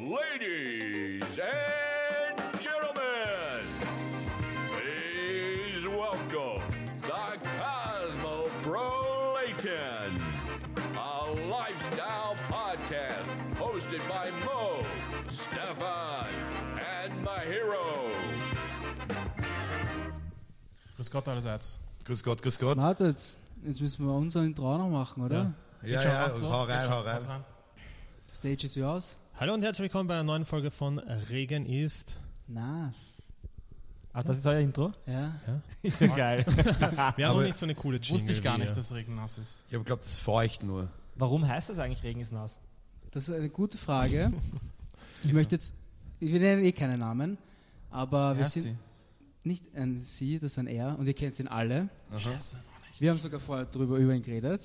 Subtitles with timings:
[0.00, 3.60] Ladies and gentlemen,
[4.72, 6.62] please welcome
[7.02, 10.08] the Cosmoprolaton,
[10.96, 13.28] a lifestyle podcast
[13.58, 14.82] hosted by Mo,
[15.28, 16.30] Stefan,
[16.78, 18.08] and Mahiro.
[20.96, 21.78] Grüß Gott allerseits.
[22.06, 22.78] Grüß Gott, grüß Gott.
[22.78, 23.18] Wartet,
[23.66, 25.52] jetzt müssen wir unser Intro noch machen, oder?
[25.82, 26.50] Ja, ja, raus, los?
[26.50, 27.44] hau rein, hau rein.
[28.30, 29.16] The stage is yours.
[29.40, 32.16] Hallo und herzlich willkommen bei einer neuen Folge von Regen ist.
[32.46, 33.24] Nice.
[34.12, 34.92] Ah, das ist euer Intro?
[35.06, 35.34] Ja.
[35.82, 36.44] Ist ja geil.
[36.46, 38.20] Wir haben Aber noch nicht so eine coole Jingle.
[38.20, 39.64] Wusste ich gar nicht, dass Regen nass ist.
[39.68, 40.88] Ich glaube, das ist feucht nur.
[41.16, 42.60] Warum heißt das eigentlich Regen ist nass?
[43.10, 44.32] Das ist eine gute Frage.
[45.22, 45.74] Ich möchte jetzt,
[46.18, 47.36] wir nennen eh keine Namen,
[47.90, 48.76] aber wir sind sie?
[49.44, 51.90] nicht ein Sie, das ist ein Er und ihr kennt ihn alle.
[52.16, 52.56] Scheiße.
[53.00, 54.62] Wir haben sogar vorher drüber über ihn geredet.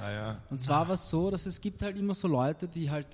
[0.00, 0.42] Ah ja.
[0.50, 3.06] Und zwar war es so, dass es gibt halt immer so Leute, die halt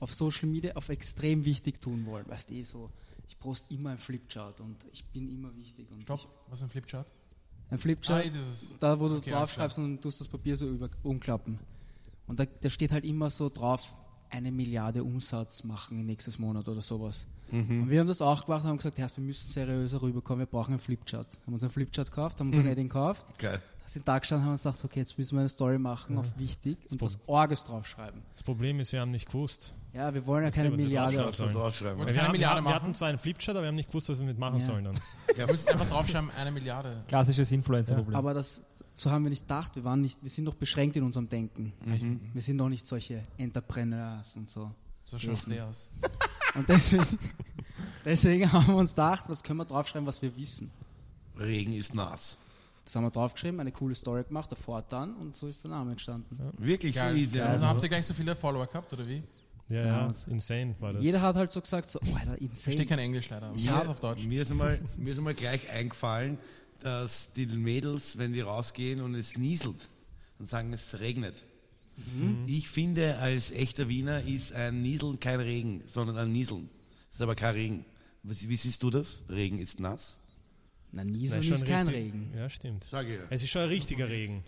[0.00, 2.26] auf Social Media auf extrem wichtig tun wollen.
[2.28, 2.90] Weißt du, eh so,
[3.28, 5.90] ich poste immer ein Flipchart und ich bin immer wichtig.
[5.90, 7.06] Und Stopp, was ist ein Flipchart?
[7.70, 11.58] Ein Flipchart, Ah, da wo du Okay, draufschreibst und tust das Papier so über, umklappen.
[12.26, 13.94] Und da, da steht halt immer so drauf,
[14.30, 17.26] eine Milliarde Umsatz machen im nächsten Monat oder sowas.
[17.50, 20.46] Und wir haben das auch gemacht und haben gesagt, Herr, wir müssen seriöser rüberkommen, wir
[20.46, 21.38] brauchen einen Flipchart.
[21.46, 23.60] Haben uns einen Flipchart gekauft, haben uns ein Edding gekauft, Geil.
[23.92, 26.78] Sind da gestanden haben uns gedacht, okay, jetzt müssen wir eine Story machen auf wichtig
[26.90, 28.22] und was Orges draufschreiben.
[28.34, 29.74] Das Problem ist, wir haben nicht gewusst.
[29.92, 31.16] Ja, wir wollen ja keine wir Milliarde.
[31.18, 31.52] draufschreiben.
[31.54, 31.98] Draufschreiben.
[31.98, 33.88] Wir, ihr keine haben, Milliarde wir, wir hatten zwar einen Flipchart, aber wir haben nicht
[33.88, 34.60] gewusst, was wir mitmachen Ja.
[34.66, 34.94] sollen dann.
[35.36, 37.04] Ja, müsst einfach draufschreiben, eine Milliarde.
[37.08, 38.14] Klassisches Influencer-Problem.
[38.16, 38.62] Aber das,
[38.94, 41.72] so haben wir nicht gedacht, wir, waren nicht, wir sind doch beschränkt in unserem Denken.
[42.34, 44.70] Wir sind doch nicht solche Entrepreneurs und so.
[45.02, 45.90] So schaust du aus.
[46.54, 47.18] Und deswegen,
[48.04, 50.70] deswegen haben wir uns gedacht, was können wir draufschreiben, was wir wissen.
[51.38, 52.36] Regen ist nass.
[52.84, 55.92] Das haben wir draufgeschrieben, eine coole Story gemacht, davor dann und so ist der Name
[55.92, 56.36] entstanden.
[56.58, 57.12] Wirklich Geil.
[57.14, 57.38] so easy.
[57.40, 59.22] Und dann habt ihr gleich so viele Follower gehabt, oder wie?
[59.68, 61.02] Ja, Ja, ja, insane war das.
[61.04, 62.86] Jeder hat halt so gesagt, so, oh, Alter, Ich verstehe insane.
[62.86, 63.46] kein Englisch leider.
[63.46, 64.24] aber Mir, Ja, auf Deutsch.
[64.24, 66.38] mir, ist einmal, mir ist einmal gleich eingefallen,
[66.80, 69.88] dass die Mädels, wenn die rausgehen und es nieselt,
[70.38, 71.36] dann sagen, es regnet.
[72.46, 76.68] Ich finde, als echter Wiener ist ein Nieseln kein Regen, sondern ein Nieseln.
[77.10, 77.84] Das ist aber kein Regen.
[78.24, 79.22] Wie, wie siehst du das?
[79.28, 80.18] Regen ist nass?
[80.92, 82.32] Na, Das Nieseln schon ist kein richtig- Regen.
[82.36, 82.84] Ja, stimmt.
[82.84, 83.20] Sag ich ja.
[83.30, 84.44] Es ist schon ein richtiger Regen.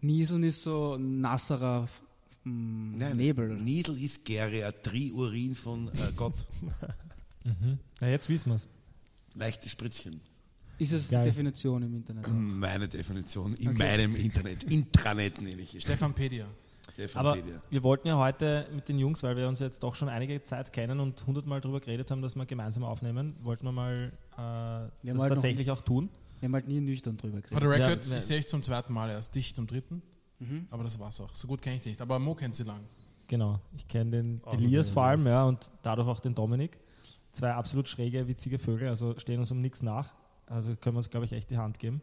[0.00, 2.02] Nieseln ist so nasserer f-
[2.44, 3.56] m, Nein, Nebel.
[3.56, 6.34] Niesel ist Geriatrie, Urin von äh, Gott.
[8.00, 8.68] ja, jetzt wissen wir es.
[9.34, 10.20] Leichte Spritzchen.
[10.78, 11.20] Ist es Geil.
[11.20, 12.26] eine Definition im Internet?
[12.28, 13.78] Meine Definition in Okay.
[13.78, 14.64] meinem Internet.
[14.64, 15.82] Intranet nenne ich es.
[15.82, 16.46] Stefan Pedia.
[16.92, 17.62] Stefan Aber Pedia.
[17.70, 20.72] wir wollten ja heute mit den Jungs, weil wir uns jetzt doch schon einige Zeit
[20.72, 24.90] kennen und hundertmal darüber geredet haben, dass wir gemeinsam aufnehmen, wollten wir mal äh, das
[25.04, 26.08] halt noch- tatsächlich auch tun.
[26.40, 27.62] Wir haben halt nie nüchtern drüber For geredet.
[27.62, 29.34] the record, Ja, ich sehe ich zum zweiten Mal erst.
[29.34, 30.02] Dich zum dritten.
[30.38, 30.66] Mhm.
[30.70, 31.34] Aber das war's auch.
[31.34, 32.02] So gut kenne ich dich nicht.
[32.02, 32.80] Aber Mo kennt sie lang.
[33.26, 33.58] Genau.
[33.74, 36.78] Ich kenne den Auch Elias vor allem, ja, und dadurch auch den Dominik.
[37.32, 40.14] Zwei absolut schräge, witzige Vögel, also stehen uns um nichts nach.
[40.46, 42.00] Also können wir uns, glaube ich, echt die Hand geben.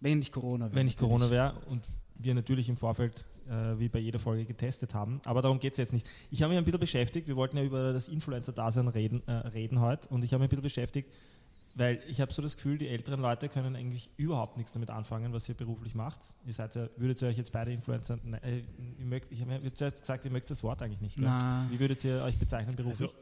[0.00, 0.74] Wenn nicht Corona wäre.
[0.74, 1.18] wenn nicht natürlich.
[1.20, 1.82] Corona wäre und
[2.16, 5.20] wir natürlich im Vorfeld äh, wie bei jeder Folge getestet haben.
[5.24, 6.08] Aber darum geht es jetzt nicht.
[6.30, 9.80] Ich habe mich ein bisschen beschäftigt, wir wollten ja über das Influencer-Dasein reden, äh, reden
[9.80, 11.10] heute und ich habe mich ein bisschen beschäftigt,
[11.76, 15.32] weil ich habe so das Gefühl, die älteren Leute können eigentlich überhaupt nichts damit anfangen,
[15.32, 16.20] was ihr beruflich macht.
[16.46, 18.62] Ihr seid ja, würdet ihr euch jetzt beide Influencer, ne, äh,
[18.98, 19.58] ihr mögt, ich habe ja
[19.90, 21.18] gesagt, ihr mögt das Wort eigentlich nicht.
[21.18, 23.02] Wie würdet ihr euch bezeichnen beruflich?
[23.10, 23.14] Also,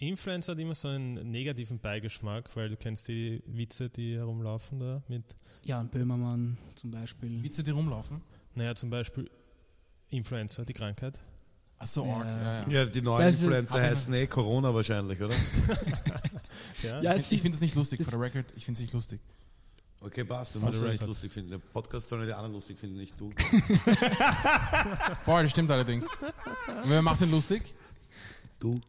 [0.00, 5.02] Influencer hat immer so einen negativen Beigeschmack, weil du kennst die Witze, die herumlaufen da
[5.08, 5.24] mit,
[5.64, 7.42] Ja, ein Böhmermann zum Beispiel.
[7.42, 8.22] Witze, die rumlaufen.
[8.54, 9.28] naja, zum Beispiel
[10.10, 11.18] Influencer, die Krankheit.
[11.80, 12.14] Ach so, Ja.
[12.16, 12.26] arg.
[12.26, 12.68] Ja, ja.
[12.68, 15.34] Ja, die neuen Das Influencer heißen eh Corona wahrscheinlich, oder?
[16.82, 18.46] Ja, Ja, Ich, ich finde es nicht lustig, for the record.
[18.56, 19.20] Ich finde es nicht lustig.
[20.00, 20.54] Okay, passt.
[20.54, 21.50] Du musst es nicht lustig finden.
[21.50, 23.30] Der Podcast soll nur die anderen lustig finden, nicht du.
[25.26, 26.06] Boah, das stimmt allerdings.
[26.06, 27.74] Und wer macht den lustig?
[28.60, 28.80] Du?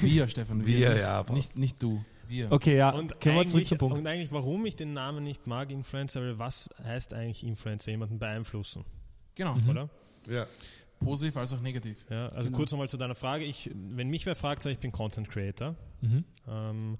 [0.00, 0.64] Wir, Stefan.
[0.66, 1.36] Wir, ja, passt.
[1.36, 2.04] Nicht, nicht du.
[2.28, 2.52] Wir.
[2.52, 3.98] Okay, ja, Und können wir zurück eigentlich, zum Punkt.
[3.98, 7.90] und eigentlich, warum ich den Namen nicht mag, Influencer, weil was heißt eigentlich Influencer?
[7.90, 8.84] Jemanden beeinflussen,
[9.38, 9.56] Genau.
[9.68, 9.88] oder?
[10.28, 10.46] Ja.
[11.00, 12.04] Positiv als auch negativ.
[12.10, 12.56] Ja, also Genau.
[12.56, 13.44] kurz nochmal zu deiner Frage.
[13.44, 15.74] Ich, wenn mich wer fragt, sage ich, ich bin Content Creator.
[16.02, 16.24] Mhm.
[16.46, 16.98] Ähm,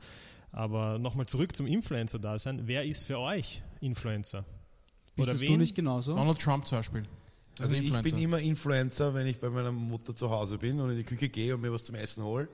[0.52, 2.66] aber nochmal zurück zum Influencer-Dasein.
[2.66, 4.44] Wer ist für euch Influencer?
[5.16, 5.48] Bist Oder das wen?
[5.52, 6.14] du nicht genauso?
[6.14, 7.02] Donald Trump zum Beispiel.
[7.58, 10.96] Also ich bin immer Influencer, wenn ich bei meiner Mutter zu Hause bin und in
[10.96, 12.48] die Küche gehe und mir was zum Essen hole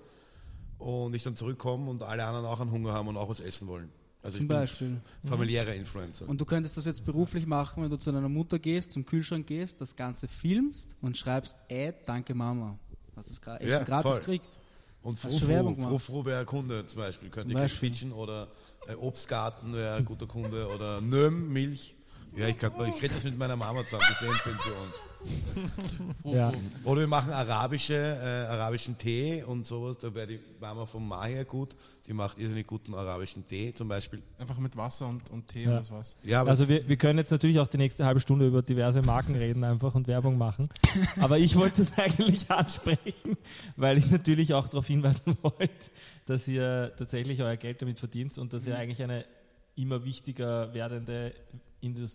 [0.79, 3.69] und ich dann zurückkomme und alle anderen auch einen Hunger haben und auch was essen
[3.69, 3.91] wollen.
[4.25, 5.01] Also Zum ich bin Beispiel.
[5.29, 6.27] familiärer Influencer.
[6.27, 9.47] Und du könntest das jetzt beruflich machen, wenn du zu deiner Mutter gehst, zum Kühlschrank
[9.47, 12.79] gehst, das Ganze filmst und schreibst, ey, danke Mama.
[13.17, 14.21] Hast du es Ja, gratis voll.
[14.21, 14.49] gekriegt?
[15.03, 18.49] Und froh wäre ein Kunde zum Beispiel, könnte ich pitchen oder
[18.89, 21.95] äh, Obstgarten wäre ein guter Kunde oder Nöm, Milch
[22.37, 24.87] Ja, ich, kann, ich rede das mit meiner Mama zusammen, die ist eh in Pension.
[26.25, 26.53] Ja.
[26.85, 29.97] Oder wir machen arabische, äh, arabischen Tee und sowas.
[29.99, 31.77] Da wäre die Mama von Maya gut.
[32.07, 34.23] Die macht irrsinnig guten arabischen Tee zum Beispiel.
[34.39, 35.71] Einfach mit Wasser und, und Tee Ja.
[35.71, 36.19] und das war's.
[36.23, 39.35] Ja, Also wir, wir können jetzt natürlich auch die nächste halbe Stunde über diverse Marken
[39.35, 40.69] reden einfach und Werbung machen.
[41.21, 43.37] Aber ich wollte es eigentlich ansprechen,
[43.77, 45.91] weil ich natürlich auch darauf hinweisen wollte,
[46.27, 49.25] dass ihr tatsächlich euer Geld damit verdient und dass ihr eigentlich eine
[49.77, 51.33] immer wichtiger werdende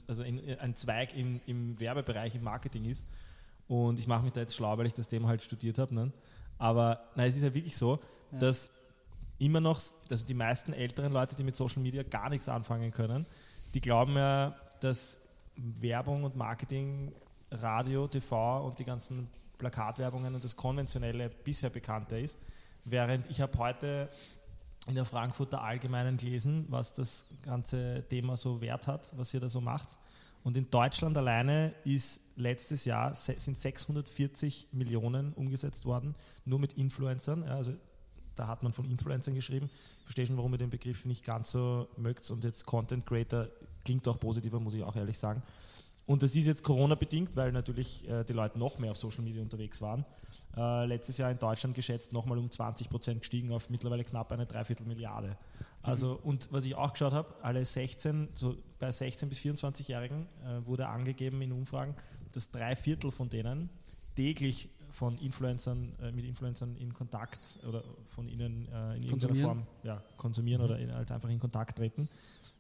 [0.08, 3.06] Also in, ein Zweig im, im Werbebereich, im Marketing ist.
[3.68, 5.94] Und ich mache mich da jetzt schlau, weil ich das Thema halt studiert habe.
[5.94, 6.12] Ne?
[6.58, 8.00] Aber nein, es ist ja wirklich so,
[8.32, 8.72] dass
[9.38, 13.26] immer noch, also die meisten älteren Leute, die mit Social Media gar nichts anfangen können,
[13.74, 15.22] die glauben ja, dass
[15.56, 17.12] Werbung und Marketing,
[17.52, 19.28] Radio, TV und die ganzen
[19.58, 22.38] Plakatwerbungen und das konventionelle bisher bekannte ist.
[22.86, 24.10] Während ich habe heute
[24.88, 29.50] in der Frankfurter Allgemeinen gelesen, was das ganze Thema so wert hat, was ihr da
[29.50, 30.00] so macht.
[30.44, 36.16] Und in Deutschland alleine ist letztes Jahr sind 640 Millionen umgesetzt worden,
[36.46, 37.44] nur mit Influencern.
[37.44, 37.74] Also
[38.36, 39.70] da hat man von Influencern geschrieben.
[40.00, 42.30] Ich verstehe schon, warum ihr den Begriff nicht ganz so mögt.
[42.32, 43.48] Und jetzt Content Creator
[43.84, 45.44] klingt auch positiver, muss ich auch ehrlich sagen.
[46.10, 49.44] Und das ist jetzt Corona-bedingt, weil natürlich äh, die Leute noch mehr auf Social Media
[49.44, 50.04] unterwegs waren.
[50.58, 54.48] Äh, letztes Jahr in Deutschland geschätzt nochmal um 20 Prozent gestiegen auf mittlerweile knapp eine
[54.48, 55.38] Dreiviertel Milliarde.
[55.84, 60.66] Also, und was ich auch geschaut habe, alle 16, so bei 16 bis 24-Jährigen äh,
[60.66, 61.94] wurde angegeben in Umfragen,
[62.34, 63.70] dass drei Viertel von denen
[64.16, 69.46] täglich von Influencern, äh, mit Influencern in Kontakt oder von ihnen äh, in irgendeiner.
[69.46, 72.10] Form ja, konsumieren oder in, halt einfach in Kontakt treten.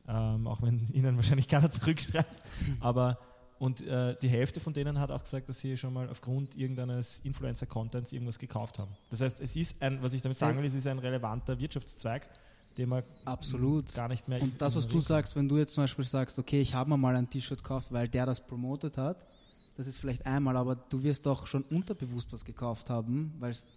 [0.07, 2.43] Ähm, auch wenn ihnen wahrscheinlich keiner zurückschreibt.
[2.79, 3.17] Aber
[3.59, 7.19] und äh, die Hälfte von denen hat auch gesagt, dass sie schon mal aufgrund irgendeines
[7.19, 8.91] Influencer-Contents irgendwas gekauft haben.
[9.09, 12.29] Das heißt, es ist ein, was ich damit sagen will, es ist ein relevanter Wirtschaftszweig,
[12.77, 13.93] den man Absolut.
[13.93, 14.41] gar nicht mehr.
[14.41, 16.97] Und das, was du sagst, wenn du jetzt zum Beispiel sagst, okay, ich habe mir
[16.97, 19.27] mal ein T-Shirt gekauft, weil der das promotet hat,
[19.75, 23.67] das ist vielleicht einmal, aber du wirst doch schon unterbewusst was gekauft haben, weil es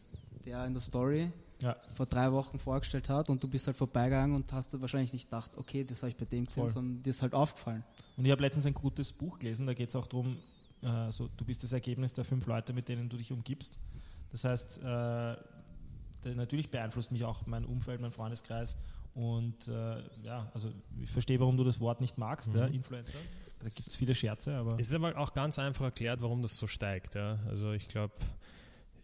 [0.42, 1.30] der in der Story.
[1.60, 5.26] Ja, vor drei Wochen vorgestellt hat und du bist halt vorbeigegangen und hast wahrscheinlich nicht
[5.26, 6.72] gedacht, okay, das habe ich bei dem gesehen, Voll.
[6.72, 7.84] sondern dir ist halt aufgefallen.
[8.16, 10.38] Und ich habe letztens ein gutes Buch gelesen, da geht es auch darum,
[10.82, 13.78] äh, so, du bist das Ergebnis der fünf Leute, mit denen du dich umgibst.
[14.32, 15.36] Das heißt, äh,
[16.34, 18.76] natürlich beeinflusst mich auch mein Umfeld, mein Freundeskreis.
[19.14, 23.18] Und äh, ja, also ich verstehe, warum du das Wort nicht magst, ja, Influencer.
[23.58, 26.56] Da gibt es viele Scherze, aber Es ist aber auch ganz einfach erklärt, warum das
[26.56, 27.14] so steigt.
[27.14, 27.38] Ja.
[27.46, 28.14] Also ich glaube,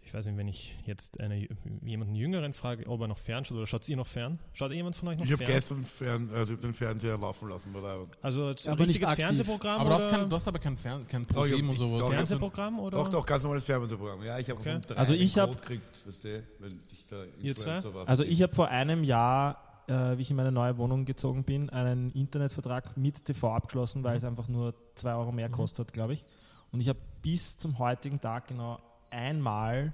[0.08, 1.46] ich weiß nicht, wenn ich jetzt eine,
[1.82, 4.38] jemanden Jüngeren frage, ob er noch fernschaut oder schaut ihr noch fern?
[4.55, 5.55] Schaut jemand von euch noch ich habe fern?
[5.55, 7.75] gestern Fern, also ich hab den Fernseher laufen lassen.
[7.75, 9.25] Weil er, Also als Aber nicht richtiges aktiv.
[9.26, 11.62] Fernsehprogramm Aber du hast, oder kein, du hast aber kein, Fern kein Doch, ich ProSieben
[11.64, 12.00] hab- und sowas.
[12.00, 12.99] doch, Fernsehprogramm oder?
[12.99, 14.22] doch, doch, ganz normales Fernsehprogramm.
[14.22, 14.81] Ja, ich habe Okay.
[14.87, 17.25] drei Also ich hab- Code gekriegt, weißt du, wenn ich da?
[17.43, 18.08] Influencer war.
[18.08, 21.69] Also ich habe vor einem Jahr, äh, wie ich in meine neue Wohnung gezogen bin,
[21.69, 26.25] einen Internetvertrag mit TV abgeschlossen, weil es einfach nur zwei Euro mehr kostet, glaube ich.
[26.72, 28.78] Und ich habe bis zum heutigen Tag genau
[29.10, 29.93] einmal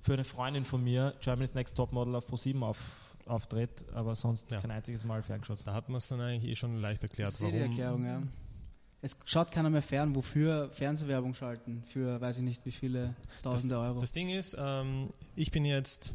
[0.00, 2.78] für eine Freundin von mir Germany's Next Topmodel auf Pro7 auf,
[3.26, 4.60] auftritt, aber sonst Ja.
[4.60, 5.58] kein einziges Mal ferngeschaut.
[5.64, 7.70] Da hat man es dann eigentlich eh schon leicht erklärt, Ich sehe die warum.
[7.70, 8.22] Erklärung, ja.
[9.02, 13.78] Es schaut keiner mehr fern, wofür Fernsehwerbung schalten, für weiß ich nicht wie viele tausende
[13.78, 14.00] Euro.
[14.00, 16.14] Das Ding ist, ähm, ich bin jetzt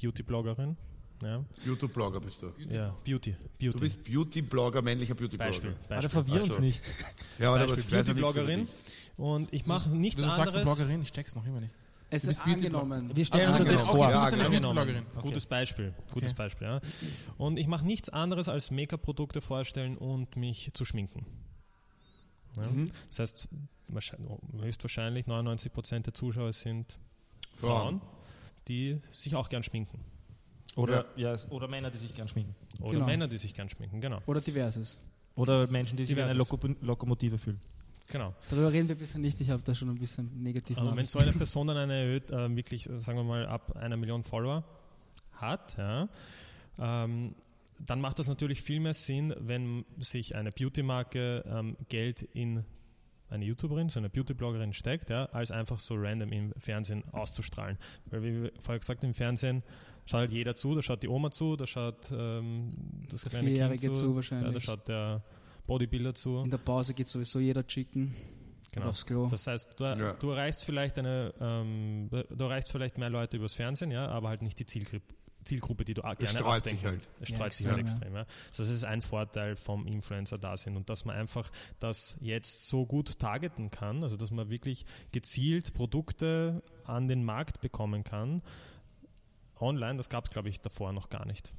[0.00, 0.76] Beauty-Bloggerin.
[1.22, 2.52] Ja, YouTube-Blogger bist du.
[2.70, 3.32] ja Beauty.
[3.58, 3.70] Beauty.
[3.72, 5.48] Du bist Beauty-Blogger, männlicher Beauty-Blogger.
[5.50, 5.70] Beispiel.
[5.88, 6.10] Aber Beispiel.
[6.10, 6.82] verwirr uns nicht.
[7.40, 8.68] Ja, aber Beispiel Beauty-Bloggerin.
[9.18, 10.76] Und ich mache nichts Wieso sagst du anderes.
[10.78, 11.02] Bloggerin?
[11.02, 11.74] Ich check's noch immer nicht.
[12.08, 13.14] es ist angenommen.
[13.14, 14.06] Wir stellen uns das jetzt vor.
[14.08, 15.20] Okay, Ja.
[15.20, 16.38] Gutes Beispiel, gutes Okay.
[16.38, 16.66] Beispiel.
[16.68, 16.80] Ja.
[17.36, 21.26] Und ich mache nichts anderes als Make-up-Produkte vorstellen und mich zu schminken.
[22.56, 22.62] Ja.
[22.68, 22.90] Mhm.
[23.08, 23.48] Das heißt,
[23.88, 26.98] wahrscheinlich, höchstwahrscheinlich 99% der Zuschauer sind
[27.54, 27.98] Frauen.
[27.98, 28.00] Frauen,
[28.68, 30.00] die sich auch gern schminken.
[30.76, 31.34] Oder, ja.
[31.50, 32.54] oder Männer, die sich gern schminken.
[32.80, 33.06] Oder Genau.
[33.06, 34.20] Männer, die sich gern schminken, genau.
[34.26, 35.00] Oder diverses.
[35.34, 37.60] Oder Menschen, die sich wie eine Lokomotive fühlen.
[38.08, 38.34] Genau.
[38.50, 41.18] Darüber reden wir bisher nicht, ich habe da schon ein bisschen negativ Aber wenn so
[41.18, 44.64] eine Person dann eine erhöht, äh, wirklich, äh, sagen wir mal, ab einer Million Follower
[45.32, 46.08] hat, ja,
[46.78, 47.34] ähm,
[47.86, 52.64] dann macht das natürlich viel mehr Sinn, wenn sich eine Beauty-Marke ähm, Geld in
[53.30, 57.78] eine YouTuberin, so eine Beauty-Bloggerin steckt, ja, als einfach so random im Fernsehen auszustrahlen.
[58.06, 59.62] Weil, wie vorher gesagt im Fernsehen
[60.06, 62.74] schaut halt jeder zu, da schaut die Oma zu, da schaut ähm,
[63.10, 64.46] das Der kleine Vierjährige Kind zu, zu wahrscheinlich.
[64.46, 65.22] Ja, da schaut der
[65.68, 66.40] Bodybuilder zu.
[66.40, 68.12] In der Pause geht sowieso jeder chicken
[68.72, 68.88] Genau.
[68.88, 69.28] aufs Klo.
[69.28, 70.12] Das heißt, du, Ja.
[70.14, 74.42] du erreichst vielleicht eine, ähm, du erreichst vielleicht mehr Leute übers Fernsehen, ja, aber halt
[74.42, 77.08] nicht die Zielgruppe, Zielgruppe die du a- Es gerne streut sich halt.
[77.20, 77.92] Es Ja, streut sich extrem, halt ja.
[77.94, 78.14] extrem.
[78.14, 78.20] Ja.
[78.50, 83.18] Also das ist ein Vorteil vom Influencer-Dasein und dass man einfach das jetzt so gut
[83.18, 88.42] targeten kann, also dass man wirklich gezielt Produkte an den Markt bekommen kann.
[89.60, 91.52] Online, das gab es glaube ich davor noch gar nicht.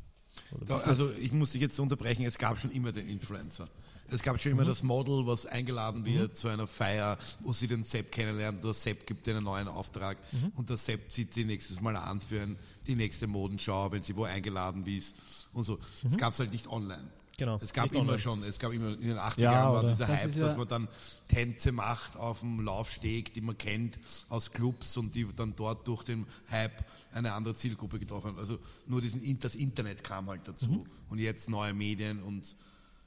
[0.66, 0.84] Da, was?
[0.86, 3.68] also ich muss dich jetzt unterbrechen, es gab schon immer den Influencer.
[4.12, 4.40] Es gab Mhm.
[4.40, 8.64] schon immer das Model, was eingeladen wird zu einer Feier, wo sie den Sepp kennenlernt.
[8.64, 10.52] Der Sepp gibt einen neuen Auftrag Mhm.
[10.56, 12.58] und der Sepp zieht sie nächstes Mal an für ein,
[12.88, 15.16] die nächste Modenschau, wenn sie wo eingeladen ist
[15.54, 15.78] und so.
[16.04, 17.08] Das gab es halt nicht online.
[17.40, 18.20] Genau, Es gab nicht immer online.
[18.22, 20.58] schon, es gab immer in den 80er Ja, Jahren war dieser Das Hype, ja- dass
[20.58, 20.88] man dann
[21.28, 23.98] Tänze macht auf dem Laufsteg, die man kennt
[24.30, 28.38] aus Clubs und die dann dort durch den Hype eine andere Zielgruppe getroffen hat.
[28.40, 30.84] Also nur diesen, das Internet kam halt dazu Mhm.
[31.10, 32.56] und jetzt neue Medien und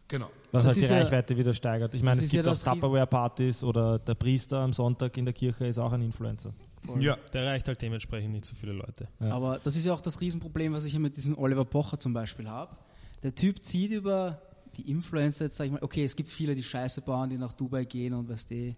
[0.08, 0.26] genau.
[0.50, 1.94] Was Das halt die ist ja- Reichweite wieder steigert.
[1.94, 5.24] Ich meine, das es ist ja gibt auch Tupperware-Partys oder der Priester am Sonntag in
[5.24, 6.52] der Kirche ist auch ein Influencer.
[6.98, 9.06] Ja, Der erreicht halt dementsprechend nicht so viele Leute.
[9.20, 9.30] Ja.
[9.32, 12.12] Aber das ist ja auch das Riesenproblem, was ich hier mit diesem Oliver Pocher zum
[12.12, 12.76] Beispiel habe.
[13.22, 14.42] Der Typ zieht über
[14.76, 17.52] die Influencer, jetzt sag ich mal, okay, es gibt viele, die Scheiße bauen, die nach
[17.52, 18.76] Dubai gehen und weißt du, ein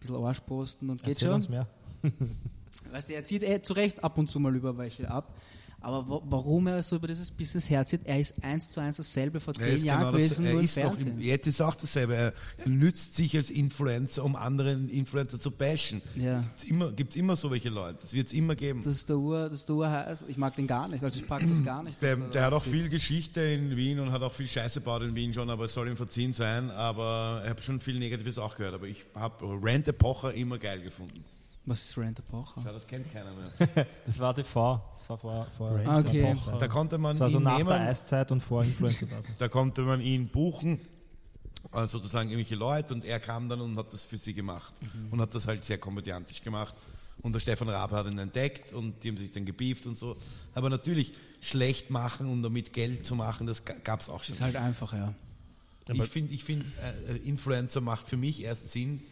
[0.00, 1.34] bisschen Arsch posten und geht Erzähl schon.
[1.36, 1.68] uns mehr.
[2.90, 5.34] Weißt du, er zieht eh zu Recht ab und zu mal über welche ab.
[5.84, 9.38] Aber wa warum er so über dieses Business herzieht, er ist eins zu eins dasselbe
[9.38, 11.20] vor zehn Jahren genau das, gewesen, er nur im Fernsehen.
[11.20, 12.14] jetzt ist auch dasselbe.
[12.14, 16.00] Er, er nützt sich als Influencer, um anderen Influencer zu bashen.
[16.16, 16.38] Ja.
[16.40, 17.98] Gibt's immer, gibt's immer so welche Leute.
[18.00, 18.82] Das wird es immer geben.
[18.82, 20.24] Das ist der Ur, das ist der Urheiß.
[20.28, 22.00] Ich mag den gar nicht, also ich pack das gar nicht.
[22.00, 25.14] Der, der hat auch viel Geschichte in Wien und hat auch viel Scheiße gebaut in
[25.14, 26.70] Wien schon, aber es soll ihm verziehen sein.
[26.70, 28.74] Aber ich habe schon viel Negatives auch gehört.
[28.74, 31.24] Aber ich habe Rent Epocher immer geil gefunden.
[31.66, 32.60] Was ist Rent Pocher?
[32.64, 33.86] Ja, das kennt keiner mehr.
[34.06, 34.82] Das war TV.
[34.94, 35.84] Das war vor, vor Right.
[35.86, 36.24] vor Okay.
[36.26, 36.58] ein paar Wochen.
[36.60, 39.06] Da konnte man Das war so ihn nach der nehmen, Eiszeit und vor Influencer
[39.38, 40.80] da konnte man ihn buchen,
[41.72, 44.74] äh, sozusagen irgendwelche Leute und er kam dann und hat das für sie gemacht
[45.10, 46.74] und hat das halt sehr komödiantisch gemacht.
[47.22, 50.16] Und der Stefan Raab hat ihn entdeckt und die haben sich dann gebieft und so.
[50.54, 54.34] Aber natürlich schlecht machen und damit Geld zu machen, das gab es auch schon.
[54.34, 55.14] Ist halt einfach, ja.
[55.90, 56.72] Ich finde, ich find,
[57.08, 59.02] äh, Influencer macht für mich erst Sinn,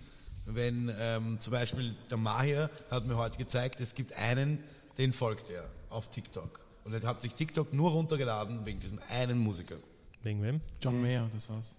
[0.47, 4.59] wenn ähm, zum Beispiel der Mahir hat mir heute gezeigt, es gibt einen,
[4.99, 6.61] den folgt er auf TikTok.
[6.85, 9.77] Und er hat sich TikTok nur runtergeladen wegen diesem einen Musiker.
[10.23, 10.61] Wegen wem?
[10.81, 11.77] John Mayer, das war's.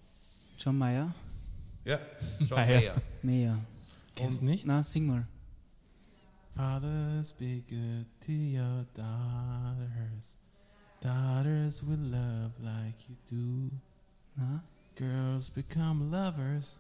[0.58, 1.14] John Mayer?
[1.86, 2.00] Ja,
[2.40, 2.80] John Ah, ja.
[2.80, 2.96] Mayer.
[3.22, 3.60] Mehr.
[4.16, 4.66] Kennst du nicht?
[4.66, 5.28] Na, sing mal.
[6.56, 10.38] Fathers be good to your daughters.
[11.02, 13.76] Daughters will love like you do.
[14.36, 14.64] Na?
[14.96, 16.80] Girls become lovers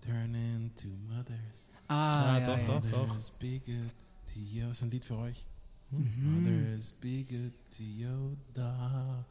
[0.00, 1.70] turn into mothers.
[1.88, 2.64] Ah, Ah, ja, doch, ja.
[2.64, 3.06] doch, doch.
[3.08, 3.90] Mothers be good
[4.32, 4.40] to.
[4.68, 5.44] Das ist ein Lied für euch.
[5.90, 6.44] Mhm.
[6.44, 9.24] Mothers be good to your daughters.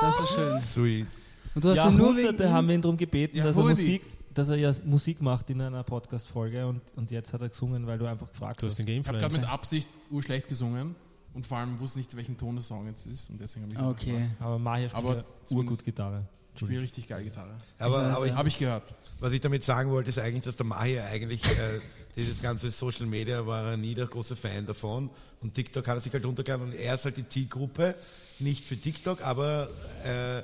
[0.00, 0.60] Das ist schön.
[0.62, 1.06] Sweet.
[1.54, 3.62] Und du hast ja nur wegen Jahrhunderte haben wir ihn darum gebeten, Ja, dass, er.
[3.64, 4.02] Musik,
[4.34, 7.98] dass er ja Musik macht in einer Podcast-Folge und, und jetzt hat er gesungen, weil
[7.98, 8.88] du einfach gefragt Du hast hast.
[8.88, 10.94] Ich habe gerade mit Absicht urschlecht gesungen
[11.34, 13.80] und vor allem wusste nicht, welchen Ton der Song jetzt ist und deswegen habe ich
[14.08, 14.28] Okay.
[14.40, 16.24] Aber Mahir spielt Aber urgut Gitarre.
[16.60, 17.54] Ich spiele richtig geil Gitarre.
[17.78, 18.94] Aber, aber ich, Habe ich gehört.
[19.20, 21.80] was ich damit sagen wollte, ist eigentlich, dass der Mahir eigentlich äh,
[22.16, 25.10] dieses ganze Social Media war er nie der große Fan davon.
[25.40, 27.94] Und TikTok hat er sich halt runtergeladen und er ist halt die Zielgruppe,
[28.40, 29.68] nicht für TikTok, aber
[30.04, 30.42] äh,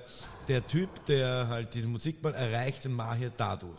[0.48, 3.78] der Typ, der halt diese Musik mal erreicht, den Mahir dadurch.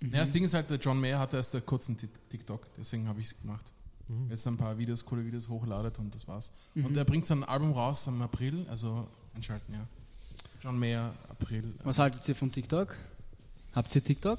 [0.00, 3.06] Ja, das Ding ist halt, der John Mayer hatte erst einen kurzen Tik- TikTok, deswegen
[3.08, 3.72] habe ich es gemacht.
[4.08, 4.30] Mhm.
[4.30, 6.52] Jetzt ein paar Videos, coole Videos hochgeladen und das war's.
[6.74, 9.86] Und er bringt sein Album raus im April, also einschalten, ja.
[10.62, 11.74] John Mayer, April.
[11.82, 12.96] Was haltet ihr von TikTok?
[13.72, 14.38] Habt ihr TikTok?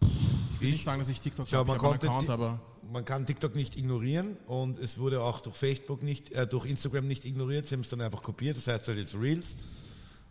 [0.00, 3.04] Ich will nicht sagen, dass ich TikTok Schau, habe, man ich habe Account, aber Man
[3.04, 7.24] kann TikTok nicht ignorieren und es wurde auch durch Facebook nicht, äh, durch Instagram nicht
[7.24, 7.68] ignoriert.
[7.68, 9.54] Sie haben es dann einfach kopiert, das heißt halt jetzt Reels.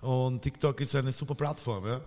[0.01, 1.85] Und TikTok ist eine super Plattform.
[1.85, 2.01] Ja?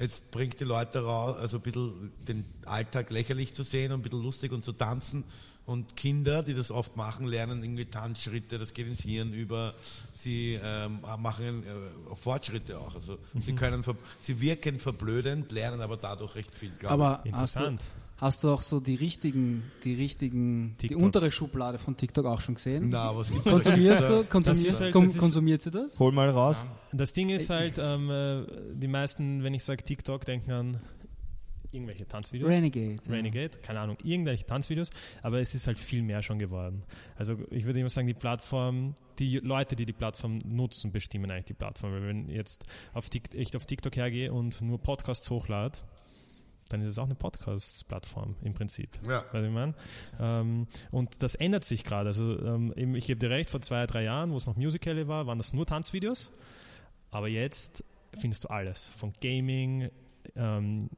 [0.00, 4.02] Jetzt bringt die Leute raus, also ein bisschen den Alltag lächerlich zu sehen und ein
[4.02, 5.24] bisschen lustig und zu tanzen.
[5.64, 9.74] Und Kinder, die das oft machen, lernen irgendwie Tanzschritte, das geht ins Hirn über.
[10.12, 12.94] Sie ähm, machen äh, Fortschritte auch.
[12.96, 13.84] Also sie können,
[14.20, 16.72] sie wirken verblödend, lernen aber dadurch recht viel.
[16.84, 17.80] Aber hast du, Interessant.
[18.16, 21.02] hast du auch so die richtigen, die richtigen, die TikToks.
[21.04, 22.88] untere Schublade von TikTok auch schon gesehen?
[22.88, 23.50] Na, was gibt's da?
[23.52, 25.96] Konsumierst du, konsumierst, halt- kom- konsumiert sie das?
[26.00, 26.66] Hol mal raus.
[26.92, 30.76] Das Ding ist halt, ähm, äh, die meisten, wenn ich sage TikTok, denken an
[31.72, 32.50] irgendwelche Tanzvideos.
[32.50, 32.96] Renegade.
[33.06, 33.12] ja.
[33.12, 34.90] Renegade, keine Ahnung, irgendwelche Tanzvideos,
[35.22, 36.82] aber es ist halt viel mehr schon geworden.
[37.16, 41.46] Also ich würde immer sagen, die Plattform, die Leute, die die Plattform nutzen, bestimmen eigentlich
[41.46, 41.92] die Plattform.
[41.92, 45.78] Weil wenn jetzt auf TikTok, ich auf TikTok hergehe und nur Podcasts hochlade,
[46.68, 48.98] dann ist es auch eine Podcast-Plattform im Prinzip.
[49.02, 49.24] Ja.
[49.24, 49.74] Weißt du, ich meine?
[50.20, 52.08] Ähm, und das ändert sich gerade.
[52.08, 55.06] Also ähm, eben, ich gebe dir recht, vor zwei, drei Jahren, wo es noch Musical.ly
[55.08, 56.32] war, waren das nur Tanzvideos.
[57.10, 58.88] Aber jetzt findest du alles.
[58.88, 59.90] Von Gaming,
[60.36, 60.88] ähm,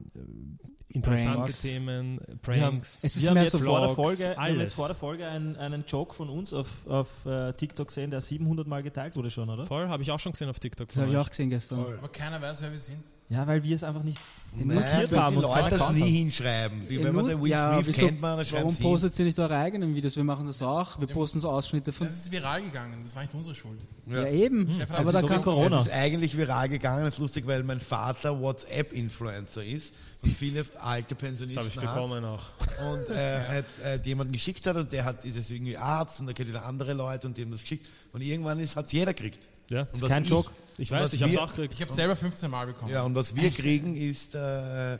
[0.89, 1.61] interessante Pranks.
[1.61, 3.03] Themen, Wir haben, Pranks.
[3.03, 4.61] Es ist wir haben jetzt so vor der Vlogs, Folge, wir haben alles.
[4.61, 8.21] jetzt vor der Folge einen, einen Joke von uns auf, auf äh, TikTok gesehen, der
[8.21, 9.65] 700 Mal geteilt wurde schon, oder?
[9.65, 10.87] Voll, habe ich auch schon gesehen auf TikTok.
[10.87, 11.79] Das habe ich auch gesehen gestern.
[11.79, 13.03] aber keiner weiß, wer wir sind.
[13.27, 14.19] Ja, weil wir es einfach nicht
[14.55, 16.87] notiert weil haben die und Leute das nie hinschreiben.
[16.87, 19.39] Wie wenn man den Will ja, Smith wieso- kennt, man, dann Warum postet ihr nicht
[19.39, 20.15] eure eigenen Videos?
[20.15, 20.99] Wir machen das auch.
[20.99, 22.05] Wir posten so Ausschnitte von.
[22.05, 23.79] Das ist viral gegangen, das war nicht unsere Schuld.
[24.07, 24.71] Ja, eben.
[24.71, 25.81] Stefan, Aber das da ist so kann, Corona.
[25.81, 30.63] Es ist eigentlich viral gegangen, das ist lustig, weil mein Vater WhatsApp-Influencer ist und viele
[30.79, 31.95] alte Das Pensionisten habe ich hat.
[31.95, 32.49] bekommen auch.
[32.91, 36.27] Und äh, hat, äh, jemanden geschickt hat und der hat ist jetzt irgendwie Arzt und
[36.27, 37.87] der kennt wieder andere Leute und die haben das geschickt.
[38.13, 39.47] Und irgendwann hat es jeder gekriegt.
[39.69, 40.51] Ja, Und ist was kein ich- Joke.
[40.77, 41.73] Ich weiß, ich habe es auch gekriegt.
[41.75, 42.91] Ich habe selber 15 Mal bekommen.
[42.91, 44.97] Ja, und was wir kriegen ist, äh,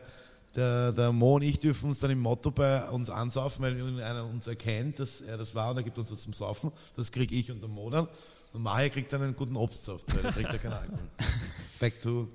[0.55, 4.25] der, der Mo und ich dürfen uns dann im Motto bei uns ansaufen, weil irgendeiner
[4.25, 6.71] uns erkennt, dass er das war und er gibt uns was zum Saufen.
[6.95, 8.07] Das kriege ich und der Mo dann.
[8.53, 10.99] Und Maja kriegt dann einen guten Obstsaft, weil er trinkt ja keinen Alkohol.
[11.81, 12.29] Back to,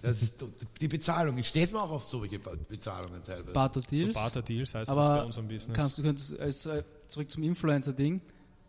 [0.00, 0.44] das ist
[0.80, 1.36] die Bezahlung.
[1.36, 3.52] Ich stehe mir auch auf solche Bezahlungen teilweise.
[3.52, 4.14] Barter so Deals.
[4.14, 5.76] Barter Deals heißt das bei aber unserem Business.
[5.76, 8.22] kannst du könntest als, äh, zurück zum Influencer-Ding.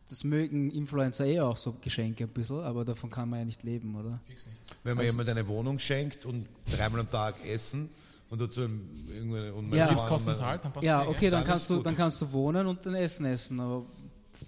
[0.09, 3.63] Das mögen Influencer eh auch so Geschenke ein bisschen, aber davon kann man ja nicht
[3.63, 4.19] leben, oder?
[4.27, 4.57] Fix nicht.
[4.83, 7.89] Wenn man jemand eine Wohnung schenkt und dreimal am Tag essen
[8.29, 9.87] und dazu ein- irgendeine und Ja.
[9.95, 11.31] Freundin- zahlt, dann passt Ja, eh, okay, gell?
[11.31, 11.85] dann Dann kannst du, gut.
[11.85, 13.83] dann kannst du wohnen und dann Essen essen, aber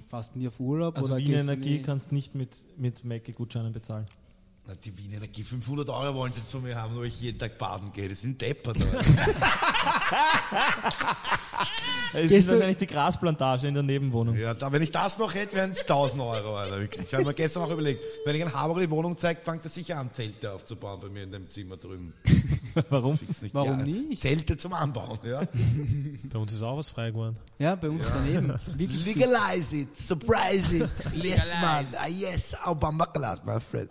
[0.07, 4.07] fast nie auf Urlaub Also oder Wien Energie nie- kannst nicht mit, mit Macke-Gutscheinen bezahlen.
[4.65, 7.57] Na, die Wien Energie, 500 Euro wollen sie zu mir haben, wo ich jeden Tag
[7.57, 8.07] baden gehe.
[8.07, 8.77] Das sind Deppert.
[12.13, 14.35] Es ist wahrscheinlich die Grasplantage in der Nebenwohnung.
[14.37, 17.05] ja, da, wenn ich das noch hätte, wären es 1000 Euro, Alter, wirklich.
[17.07, 19.69] Ich habe mir gestern auch überlegt, wenn ich einen Haber die Wohnung zeige, fängt er
[19.69, 22.13] sicher an, Zelte aufzubauen bei mir in dem Zimmer drüben.
[22.89, 23.19] Warum?
[23.41, 24.21] Nicht Warum ja, nicht?
[24.21, 25.41] Zelte zum Anbauen, ja.
[26.31, 27.37] Bei uns ist auch was frei geworden.
[27.57, 28.59] Ja, bei uns daneben.
[28.75, 29.05] Wirklich.
[29.05, 30.89] Legalize it, surprise it.
[31.13, 31.85] Yes, man.
[31.97, 33.89] Ah, yes, Obama glad, my friend.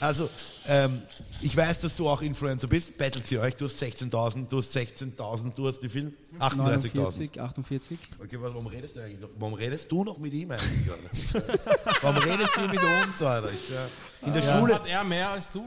[0.00, 0.28] Also,
[0.66, 1.02] ähm,
[1.40, 2.96] ich weiß, dass du auch Influencer bist.
[2.98, 3.56] Battelt sie euch.
[3.56, 6.12] Du hast 16.000, du hast 16.000, du hast wie viel?
[6.38, 6.56] 38.000.
[6.56, 7.98] 49, 48.
[8.22, 9.30] Okay, warum redest du eigentlich noch?
[9.38, 11.58] Warum redest du noch mit ihm eigentlich, Alter?
[12.02, 13.50] warum redest du mit uns, Alter?
[13.52, 13.86] Ich, ja,
[14.26, 14.74] in der Warum Schule.
[14.74, 15.64] hat er mehr als du?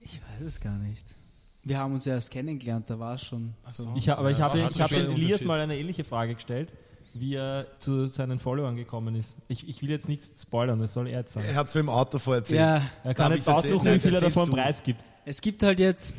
[0.00, 1.04] Ich weiß es gar nicht.
[1.64, 3.52] Wir haben uns ja erst kennengelernt, da war es schon.
[3.68, 3.92] so.
[3.96, 6.70] Ich, aber ich habe ich hab für ein Elias mal eine ähnliche Frage gestellt,
[7.20, 9.36] wie er zu seinen Followern gekommen ist.
[9.48, 11.46] Ich, ich will jetzt nichts spoilern, das soll er jetzt sagen.
[11.48, 14.14] Er hat es mir im Auto vorher Ja, Er kann Darf jetzt aussuchen, wie viel
[14.14, 14.56] er davon du.
[14.56, 15.02] Preis gibt.
[15.24, 16.14] es gibt halt jetzt,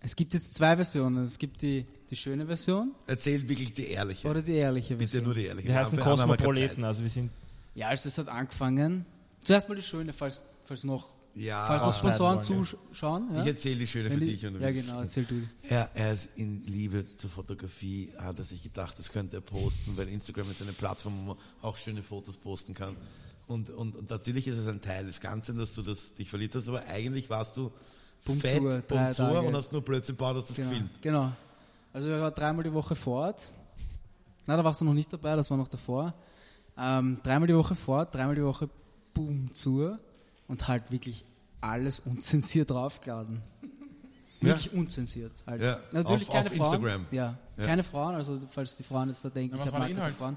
[0.00, 1.24] es gibt jetzt zwei Versionen.
[1.24, 4.28] Es gibt die, die schöne Version Erzählt wirklich die ehrliche.
[4.28, 5.24] oder die ehrliche Bitte Version.
[5.24, 5.68] nur die ehrliche.
[5.68, 7.30] Wir heißen wir keine Kosmopoliten, also wir sind
[7.74, 9.04] Ja, also es hat angefangen.
[9.42, 11.06] Zuerst mal die schöne, falls, falls noch,
[11.38, 13.28] Ja, falls noch Sponsoren zuschauen.
[13.34, 13.42] Ja?
[13.42, 14.46] Ich erzähle die schöne Wenn für die- dich.
[14.46, 15.42] Und du ja, genau, erzähl du.
[15.68, 19.96] Er, er ist in Liebe zur Fotografie, hat er sich gedacht, das könnte er posten,
[19.96, 22.96] weil Instagram ist eine Plattform, wo man auch schöne Fotos posten kann.
[23.46, 26.54] Und, und, und natürlich ist es ein Teil des Ganzen, dass du das, dich verliebt
[26.54, 27.70] hast, aber eigentlich warst du
[28.24, 29.46] Bumm fett, zur, bumm zur Tage.
[29.46, 30.68] und hast nur Blödsinn gebaut, hast das Genau.
[30.70, 30.90] gefilmt.
[31.02, 31.32] genau.
[31.92, 33.52] Also wir waren dreimal die Woche fort.
[34.46, 36.12] Na, da warst du noch nicht dabei, das war noch davor.
[36.76, 38.68] Ähm, dreimal die Woche fort, dreimal die Woche
[39.14, 39.96] boom zu
[40.48, 41.22] und halt wirklich
[41.60, 43.40] alles unzensiert draufgeladen.
[44.40, 45.62] Wirklich unzensiert halt.
[45.62, 46.74] Ja, Natürlich auf- keine auf Frauen.
[46.74, 47.06] Instagram.
[47.10, 47.64] Ja, Ja.
[47.64, 49.96] keine Frauen, also falls die Frauen jetzt da denken, Ja, ich was habe war der
[49.96, 50.36] nackte Inhalt?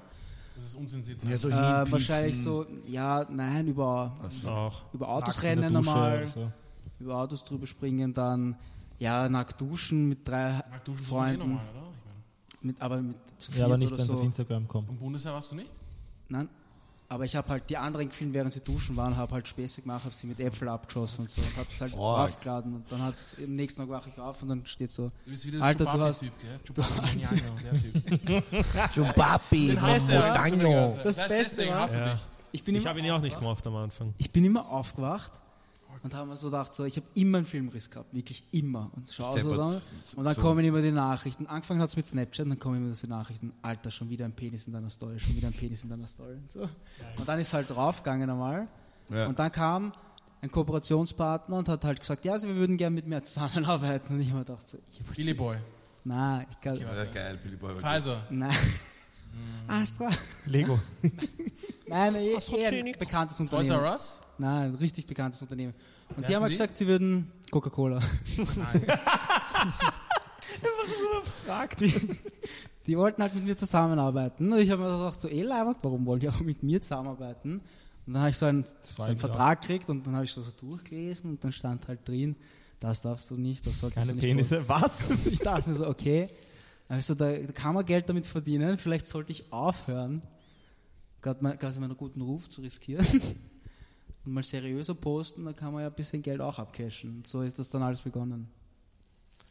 [0.56, 1.22] Das ist unzensiert.
[1.24, 1.52] Ja, so Äh,
[1.90, 4.12] wahrscheinlich so, ja, nein, über,
[4.50, 4.82] Auch.
[4.92, 6.50] über Autos rennen normal, so.
[6.98, 8.56] über Autos drüber springen, dann
[8.98, 11.38] ja, nackt duschen mit drei Nackt duschen man eh Freunden.
[11.54, 11.78] normal, oder?
[12.48, 14.18] Ich meine, Mit, aber mit zu Ja, aber nicht, oder wenn es so.
[14.18, 14.86] auf Instagram kommt.
[14.88, 15.70] vom Bundesheer warst du nicht?
[16.28, 16.48] Nein.
[17.12, 20.04] Aber ich habe halt die anderen gefilmt, während sie duschen waren, habe halt Späße gemacht,
[20.04, 21.98] habe sie mit Äpfel abgeschossen und so und habe es halt Oh.
[22.00, 25.30] aufgeladen und dann hat im nächsten Tag wache ich auf und dann steht so, Du
[25.30, 28.42] bist wieder Alter, der du hast- Chewbacca-Typ, gell?
[28.42, 28.92] Typ.
[28.94, 31.02] Chupapi, er, Montaño.
[31.02, 32.12] Das Beste war- Ja.
[32.14, 32.20] dich.
[32.52, 34.14] ich bin Ich immer, habe ihn ja auch nicht gemacht am Anfang.
[34.18, 35.32] ich bin immer aufgewacht
[36.02, 38.90] und habe mir so gedacht, so, ich habe immer einen Filmriss gehabt, wirklich immer.
[38.94, 39.80] Und schau so dann
[40.16, 40.40] und dann So.
[40.40, 41.46] kommen immer die Nachrichten.
[41.46, 44.66] Angefangen hat es mit Snapchat, dann kommen immer die Nachrichten, Alter, schon wieder ein Penis
[44.66, 46.62] in deiner Story, schon wieder ein Penis in deiner Story und so.
[47.18, 48.68] Und dann ist halt draufgegangen einmal.
[49.10, 49.26] Ja.
[49.26, 49.92] Und dann kam
[50.40, 54.14] ein Kooperationspartner und hat halt gesagt, ja, also wir würden gerne mit mir zusammenarbeiten.
[54.14, 55.56] Und ich habe mir gedacht, so, ich wollte- Billy Boy.
[56.04, 57.12] Nein, ich kann, Ja, warte.
[57.12, 57.74] geil, Billy Boy.
[57.76, 58.26] Pfizer.
[58.30, 58.56] nein.
[59.68, 60.10] Astra?
[60.46, 60.78] Lego.
[61.86, 63.84] Nein, eh, eh ein bekanntes Toys Unternehmen.
[63.84, 64.18] R Us?
[64.42, 65.72] Nein, ein richtig bekanntes Unternehmen.
[66.16, 66.54] Und die haben halt die?
[66.54, 68.00] gesagt, sie würden Coca-Cola.
[68.36, 68.86] Nice.
[71.78, 71.92] Die,
[72.86, 74.52] die wollten halt mit mir zusammenarbeiten.
[74.52, 77.60] Und ich habe mir gedacht, so, eh leibend, warum wollen die auch mit mir zusammenarbeiten?
[78.06, 80.42] Und dann habe ich so einen, so einen Vertrag gekriegt und dann habe ich so,
[80.42, 82.36] so durchgelesen und dann stand halt drin,
[82.80, 84.68] das darfst du nicht, das solltest Keine du nicht Penisse.
[84.68, 85.08] Was?
[85.26, 86.28] Ich dachte mir so, okay,
[86.88, 90.22] also da, da kann man Geld damit verdienen, vielleicht sollte ich aufhören,
[91.20, 93.06] quasi meinen guten Ruf zu riskieren
[94.24, 97.16] mal seriöser posten, da kann man ja ein bisschen Geld auch abcashen.
[97.16, 98.48] Und so ist das dann alles begonnen.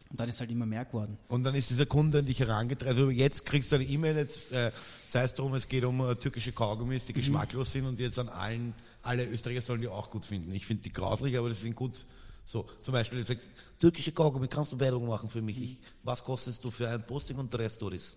[0.09, 1.17] Und dann ist halt immer mehr geworden.
[1.29, 2.87] Und dann ist dieser Kunde an dich herangetreten.
[2.89, 4.71] Also jetzt kriegst du eine E-Mail, jetzt äh,
[5.07, 7.07] sei es darum, es geht um äh, türkische Kaugummis, Mhm.
[7.07, 10.53] die geschmacklos sind und jetzt an allen, alle Österreicher sollen die auch gut finden.
[10.53, 12.05] Ich finde die grauslich, aber das sind gut
[12.43, 13.43] So, zum Beispiel, jetzt sagt,
[13.79, 15.61] türkische Kaugummi, kannst du Werbung machen für mich?
[15.61, 18.15] Ich, was kostest du für ein Posting und drei Stories?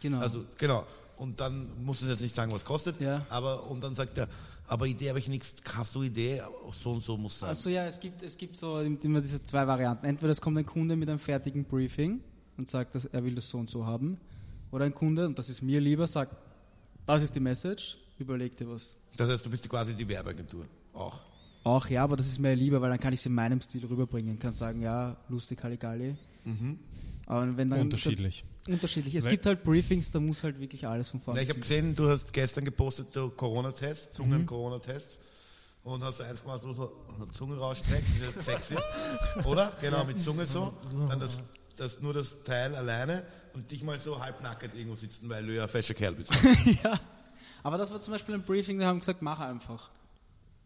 [0.00, 0.20] Genau.
[0.20, 0.86] Also, genau.
[1.18, 3.26] Und dann muss es jetzt nicht sagen, was kostet, Ja.
[3.28, 4.28] aber, und dann sagt er,
[4.70, 6.40] aber Idee habe ich nichts, hast du Idee?
[6.80, 7.48] So und so muss sein.
[7.48, 10.06] Also ja, es gibt, es gibt so immer diese zwei Varianten.
[10.06, 12.20] Entweder es kommt ein Kunde mit einem fertigen Briefing
[12.56, 14.18] und sagt, dass er will das so und so haben.
[14.70, 16.36] Oder ein Kunde, und das ist mir lieber, sagt,
[17.04, 18.94] das ist die Message, überleg dir was.
[19.16, 20.64] Das heißt, du bist quasi die Werbeagentur.
[20.92, 21.18] Auch.
[21.64, 23.84] Auch ja, aber das ist mir lieber, weil dann kann ich es in meinem Stil
[23.84, 24.38] rüberbringen.
[24.38, 26.14] Kann sagen, ja, lustig, Halligalli.
[27.30, 28.44] Aber wenn dann Unterschiedlich.
[28.66, 29.14] unterschiedlich.
[29.14, 31.60] Es Weil- gibt halt Briefings, da muss halt wirklich alles von vorne Na, ich habe
[31.60, 34.14] gesehen, du hast gestern gepostet, du Corona-Test, Mhm.
[34.16, 35.20] Zungen-Corona-Test.
[35.84, 36.90] Und hast eins gemacht, wo du
[37.24, 38.74] die Zunge rausstreckst, das ist sexy.
[39.44, 39.72] Oder?
[39.80, 40.74] Genau, mit Zunge so.
[41.08, 41.40] Dann das,
[41.76, 45.62] das, nur das Teil alleine und dich mal so halbnackend irgendwo sitzen, weil du ja
[45.62, 46.32] ein fescher Kerl bist.
[46.82, 46.98] ja.
[47.62, 49.88] Aber das war zum Beispiel ein Briefing, da haben gesagt, mach einfach.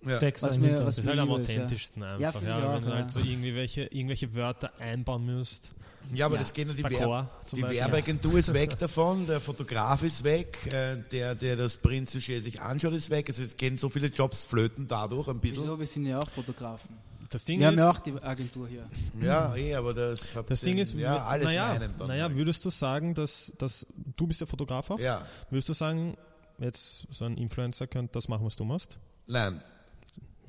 [0.07, 0.17] Ja.
[0.19, 1.63] Steckst Was du mir- was Das ist halt am ist, ja.
[1.63, 2.33] authentischsten Ja, einfach.
[2.33, 2.95] finde Ja, ich auch, wenn du ja.
[2.97, 5.73] halt so irgendwie welche, irgendwelche Wörter einbauen müsst.
[6.15, 6.41] Ja, aber Ja.
[6.43, 7.63] das geht ja die, zum die.
[7.77, 12.93] Werbeagentur ist weg davon, der Fotograf ist weg, äh, der, der das Printsujet sich anschaut,
[12.93, 13.29] ist weg.
[13.31, 15.63] Also es gehen so viele Jobs flöten dadurch ein bisschen.
[15.63, 15.79] Wieso?
[15.79, 16.99] Wir sind ja auch Fotografen.
[17.31, 18.85] Das Ding Wir haben ist, ja auch die Agentur hier.
[19.21, 22.09] Ja, eh, aber das hat das Ding den- ist, ja, alles naja, in einem dann.
[22.09, 23.87] naja, würdest du sagen, dass, dass
[24.17, 25.01] du bist der Fotograf auch?
[25.01, 26.17] ja, Würdest du sagen,
[26.59, 28.99] jetzt so ein Influencer könnte das machen, was du machst?
[29.27, 29.63] nein.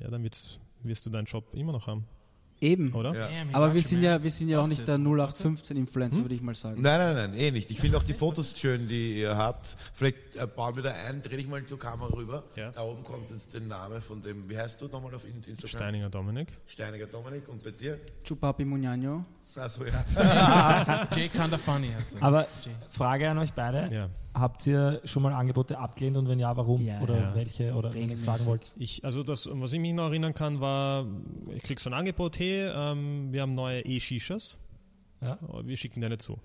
[0.00, 2.04] Ja, dann wird's, wirst du deinen Job immer noch haben,
[2.60, 2.92] Eben.
[2.94, 3.14] oder?
[3.14, 3.28] Ja.
[3.52, 6.54] Aber wir sind ja, wir sind ja auch nicht der 0815 Influencer, würde ich mal
[6.54, 6.80] sagen.
[6.80, 7.70] Nein, nein, nein, eh nicht.
[7.70, 9.76] Ich finde auch die Fotos schön, die ihr habt.
[9.92, 12.44] Vielleicht äh, bauen wir da ein, dreh dich mal zur Kamera rüber.
[12.56, 12.70] Ja.
[12.72, 15.68] Da oben kommt jetzt der Name von dem, wie heißt du nochmal auf In- Instagram?
[15.68, 16.48] Steininger Dominik.
[16.66, 17.98] Steiniger Dominik und bei dir?
[18.24, 19.22] Chupapi Muñaño.
[19.56, 21.08] Achso, ja.
[21.14, 22.22] Jay Kinda Funny heißt er.
[22.22, 22.46] Aber.
[22.90, 23.88] Frage an euch beide.
[23.94, 24.08] Ja.
[24.38, 26.82] Habt ihr schon mal Angebote abgelehnt und wenn ja, warum?
[26.84, 27.34] Ja, oder ja.
[27.34, 27.72] welche?
[27.72, 28.74] Oder wenn ihr sagen wollt?
[28.78, 31.06] Ich, also das, was ich mich noch erinnern kann, war,
[31.54, 34.58] ich krieg so ein Angebot, hey, ähm, wir haben neue E-Shishas,
[35.22, 35.38] Ja.
[35.64, 36.38] wir schicken dir eine zu.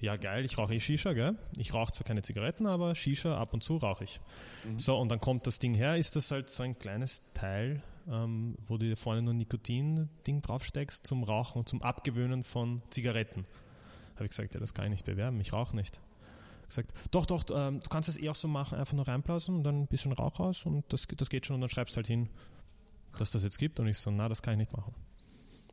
[0.00, 1.36] Ja, geil, ich rauche eh Shisha, gell?
[1.56, 4.20] Ich rauche zwar keine Zigaretten, aber Shisha ab und zu rauche ich.
[4.76, 8.56] So, und dann kommt das Ding her, ist das halt so ein kleines Teil, ähm,
[8.64, 13.44] wo du dir vorne nur Nikotin-Ding draufsteckst zum Rauchen und zum Abgewöhnen von Zigaretten.
[14.14, 16.00] Habe ich gesagt, ja, das kann ich nicht bewerben, ich rauche nicht.
[16.76, 19.62] Gesagt, doch, doch, ähm, du kannst es eh auch so machen, einfach nur reinblasen und
[19.64, 22.28] dann ein bisschen Rauch raus und das, das geht schon und dann schreibst halt hin,
[23.18, 24.94] dass das jetzt gibt und ich so, na, das kann ich nicht machen.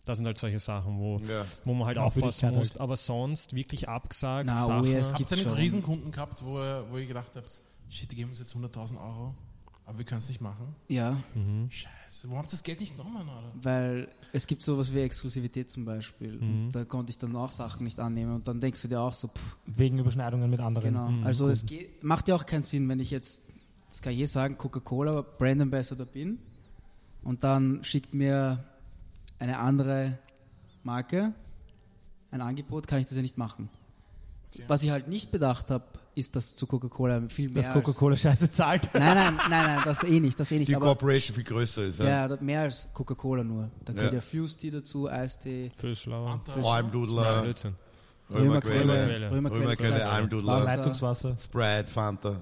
[0.06, 1.46] Das sind halt solche Sachen, wo, ja.
[1.66, 2.82] wo man halt aufpassen muss, halt.
[2.82, 4.82] aber sonst wirklich abgesagt, Na, Sachen.
[4.88, 5.58] OES Habt gibt's ihr nicht.
[5.58, 9.36] Riesenkunden gehabt, wo, ihr- wo ihr gedacht habt, shit, die geben uns jetzt 100.000 Euro,
[9.90, 10.76] aber wir können es nicht machen?
[10.88, 11.18] Ja,
[11.68, 13.52] Scheiße, wo habt ihr das Geld nicht genommen, oder?
[13.56, 16.34] weil es gibt sowas wie Exklusivität zum Beispiel.
[16.34, 16.66] Mhm.
[16.66, 19.14] Und da konnte ich dann auch Sachen nicht annehmen und dann denkst du dir auch
[19.14, 20.94] so, pff, Wegen Überschneidungen mit anderen.
[20.94, 21.26] genau.
[21.26, 23.52] Also es geht, macht ja auch keinen Sinn, wenn ich jetzt,
[23.90, 26.38] das kann ich eh sagen, Coca-Cola Brand Ambassador bin
[27.24, 28.64] und dann schickt mir
[29.40, 30.20] eine andere
[30.84, 31.34] Marke
[32.30, 33.70] ein Angebot, kann ich das ja nicht machen.
[34.68, 35.86] Was ich halt nicht bedacht habe,
[36.20, 37.56] ist, dass zu Coca-Cola viel mehr.
[37.64, 38.90] Dass als- Coca-Cola scheiße zahlt.
[38.94, 40.68] Nein, nein, nein, nein, das eh nicht, das eh nicht.
[40.70, 42.00] Die aber Corporation viel größer ist.
[42.00, 42.28] Ja.
[42.28, 43.70] ja, mehr als Coca-Cola nur.
[43.86, 44.18] Da gehört Ja.
[44.20, 46.42] ja Fuse Tea dazu, Eistee, Füllschlauer.
[46.46, 47.46] Fisch- Nein, Almdudler.
[48.32, 50.10] Römerquelle, Römerquelle.
[50.10, 50.78] Almdudler, Wasser.
[50.78, 51.38] Leitungswasser.
[51.38, 52.42] Sprite, Fanta.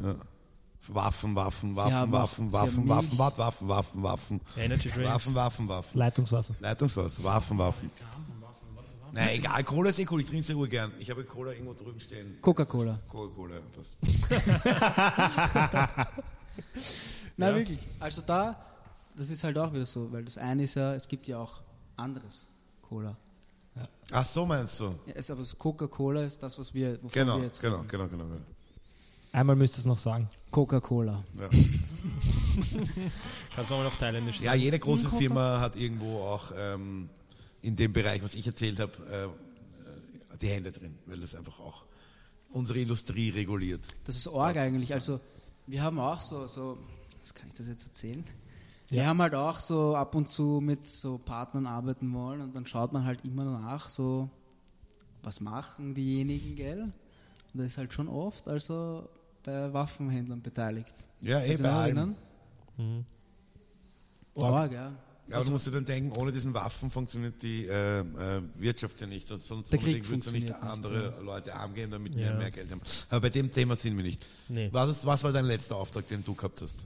[0.00, 0.14] Ja.
[0.90, 3.18] Waffen, Waffen, Waffen, haben auch- Waffen, sie Waffen, haben Waffen, Milch.
[3.18, 5.10] Waffen, Waffen, Waffen, Waffen, Energy Drinks.
[5.10, 5.98] Waffen, Waffen, Waffen.
[5.98, 6.54] Leitungswasser.
[6.60, 7.90] Leitungswasser, Waffen, Waffen.
[9.12, 10.92] Nein, egal, Cola ist eh cool, ich trinke es sehr gern.
[10.98, 12.38] Ich habe Cola irgendwo drüben stehen.
[12.40, 12.98] Coca-Cola.
[13.08, 13.96] Coca-Cola, passt.
[17.36, 17.56] Nein, Ja.
[17.56, 17.78] wirklich.
[18.00, 18.56] Also da,
[19.16, 21.60] das ist halt auch wieder so, weil das eine ist ja, es gibt ja auch
[21.96, 22.46] anderes
[22.82, 23.16] Cola.
[24.10, 24.86] Ach so meinst du?
[25.06, 27.88] Ja, es, aber das Coca-Cola ist das, was wir, wovon Genau, wir jetzt genau, reden.
[27.88, 28.24] genau, genau.
[28.24, 28.40] genau.
[29.30, 30.28] Einmal müsst ihr es noch sagen.
[30.50, 31.22] Coca-Cola.
[31.38, 31.48] Ja.
[33.54, 34.62] Kannst du nochmal auf Thailändisch ja, sagen?
[34.62, 37.08] jede große Firma hat irgendwo auch ähm,
[37.62, 41.58] in dem Bereich, was ich erzählt habe, äh, äh, die Hände drin, weil das einfach
[41.60, 41.84] auch
[42.50, 43.82] unsere Industrie reguliert.
[44.04, 44.94] Das ist arg eigentlich.
[44.94, 45.20] Also
[45.66, 46.78] wir haben auch so, so,
[47.20, 48.24] was kann ich das jetzt erzählen?
[48.88, 49.06] Wir Ja.
[49.08, 52.92] haben halt auch so ab und zu mit so Partnern arbeiten wollen und dann schaut
[52.92, 54.30] man halt immer nach, so,
[55.22, 56.82] was machen diejenigen, gell?
[56.82, 59.08] Und das ist halt schon oft also
[59.42, 60.94] bei Waffenhändlern beteiligt.
[61.20, 62.16] Ja, eh bei erinnern?
[62.78, 63.04] Mhm.
[64.36, 64.92] Arg, ja.
[65.28, 68.04] Ja, aber du musst dir dann denken, ohne diesen Waffen funktioniert die äh, äh,
[68.56, 69.30] Wirtschaft ja nicht.
[69.30, 72.28] Und sonst Der Krieg du nicht funktioniert nicht, andere Leute arm gehen, damit Ja.
[72.28, 72.80] wir mehr Geld haben.
[73.10, 74.26] Aber bei dem Thema sind wir nicht.
[74.48, 74.68] Nee.
[74.72, 76.76] Was, ist, was war dein letzter Auftrag, den du gehabt hast?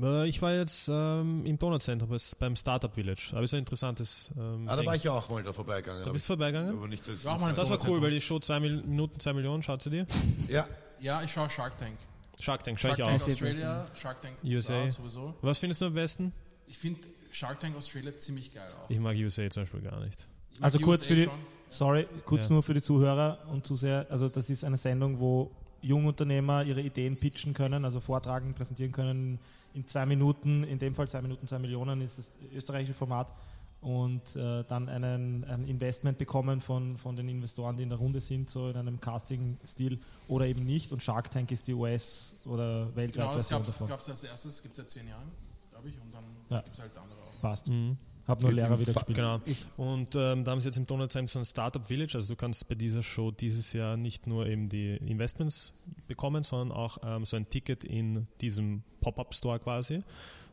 [0.00, 3.28] Äh, Ich war jetzt ähm, im Donaucenter bes- beim Startup Village.
[3.32, 4.86] Aber ist ein interessantes ähm, Ah, da Ding.
[4.86, 6.04] war ich ja auch mal da vorbeigegangen.
[6.04, 6.76] Da bist du vorbeigegangen?
[6.76, 9.32] aber nicht als Ja, mal Das war cool, weil die Show zwei Mil Minuten, zwei
[9.34, 10.06] Millionen, schaut sie dir?
[10.48, 10.66] Ja,
[10.98, 11.98] Ja, ich schaue Shark Tank.
[12.40, 13.24] Shark Tank, schau Shark ich Tank auch.
[13.26, 13.32] Tank.
[13.32, 14.82] Australia, Shark Tank USA.
[14.82, 15.34] USA sowieso.
[15.42, 16.32] Was findest du am besten?
[16.66, 17.00] Ich finde
[17.32, 18.88] Shark Tank Australia ziemlich geil auch.
[18.90, 20.26] Ich mag USA zum Beispiel gar nicht.
[20.60, 21.38] Also kurz USA für die- schon.
[21.68, 22.52] Sorry, kurz Ja.
[22.52, 24.06] nur für die Zuhörer und Zuseher.
[24.10, 29.38] Also das ist eine Sendung, wo Jungunternehmer ihre Ideen pitchen können, also vortragen, präsentieren können
[29.74, 33.32] in zwei Minuten, in dem Fall zwei Minuten, zwei Millionen ist das österreichische Format
[33.80, 38.20] und äh, dann einen, ein Investment bekommen von, von den Investoren, die in der Runde
[38.20, 40.92] sind, so in einem Casting-Stil oder eben nicht.
[40.92, 43.48] Und Shark Tank ist die US- oder weltweite Genau, das
[43.88, 45.32] gab es als erstes, gibt es seit zehn Jahren,
[45.70, 46.60] glaube ich, und dann Ja.
[46.60, 47.18] gibt es halt andere.
[47.42, 47.68] Passt.
[47.68, 47.98] Mhm.
[48.26, 49.16] Hab nur Lehrer wieder gespielt.
[49.16, 49.40] Genau.
[49.76, 52.12] Und ähm, da haben sie jetzt im Donald Time so ein Startup Village.
[52.14, 55.72] Also du kannst bei dieser Show dieses Jahr nicht nur eben die Investments
[56.06, 60.04] bekommen, sondern auch ähm, so ein Ticket in diesem Pop-Up-Store quasi.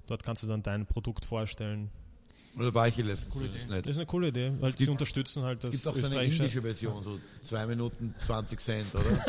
[0.08, 1.92] Dort kannst du dann dein Produkt vorstellen.
[2.58, 3.32] Oder war ich hier letztens?
[3.32, 3.86] Coole Das ist.
[3.86, 6.64] Das eine coole Idee, weil sie unterstützen halt das Es gibt auch so eine indische
[6.64, 9.04] Version, so 2 Minuten 20 Cent, oder?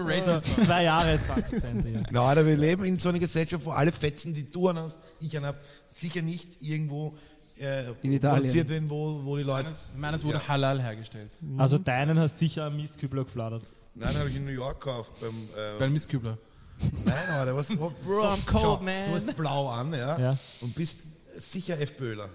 [0.00, 0.62] Also, racist.
[0.64, 1.84] zwei Jahre, 20 Cent.
[1.94, 2.02] Ja.
[2.10, 5.34] Na, Alter, wir leben in so einer Gesellschaft, wo alle Fetzen, die du hast, ich
[5.36, 5.56] habe,
[5.94, 7.16] sicher nicht irgendwo
[7.60, 8.38] äh, In Italien.
[8.40, 9.64] produziert werden, wo, wo die Leute.
[9.64, 10.48] Meines, meines wurde Ja.
[10.48, 11.30] Halal hergestellt.
[11.56, 13.62] Also deinen hast sicher am Mistkübler gefladert.
[13.94, 15.12] Nein, habe ich in New York gekauft.
[15.20, 16.36] Beim, äh, Beim Mistkübler.
[17.04, 19.08] nein, Alter, was, was Bro, I'm cold, man.
[19.08, 20.38] Du hast blau an, ja, Ja.
[20.60, 20.98] und bist
[21.38, 21.96] sicher F.
[21.96, 22.28] Böhler.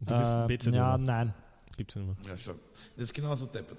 [0.00, 1.34] Du bist Äh, ja, nein.
[1.76, 2.32] Gibt's ja nicht mehr.
[2.32, 2.54] Ja, schon.
[2.96, 3.78] Das ist genauso deppert.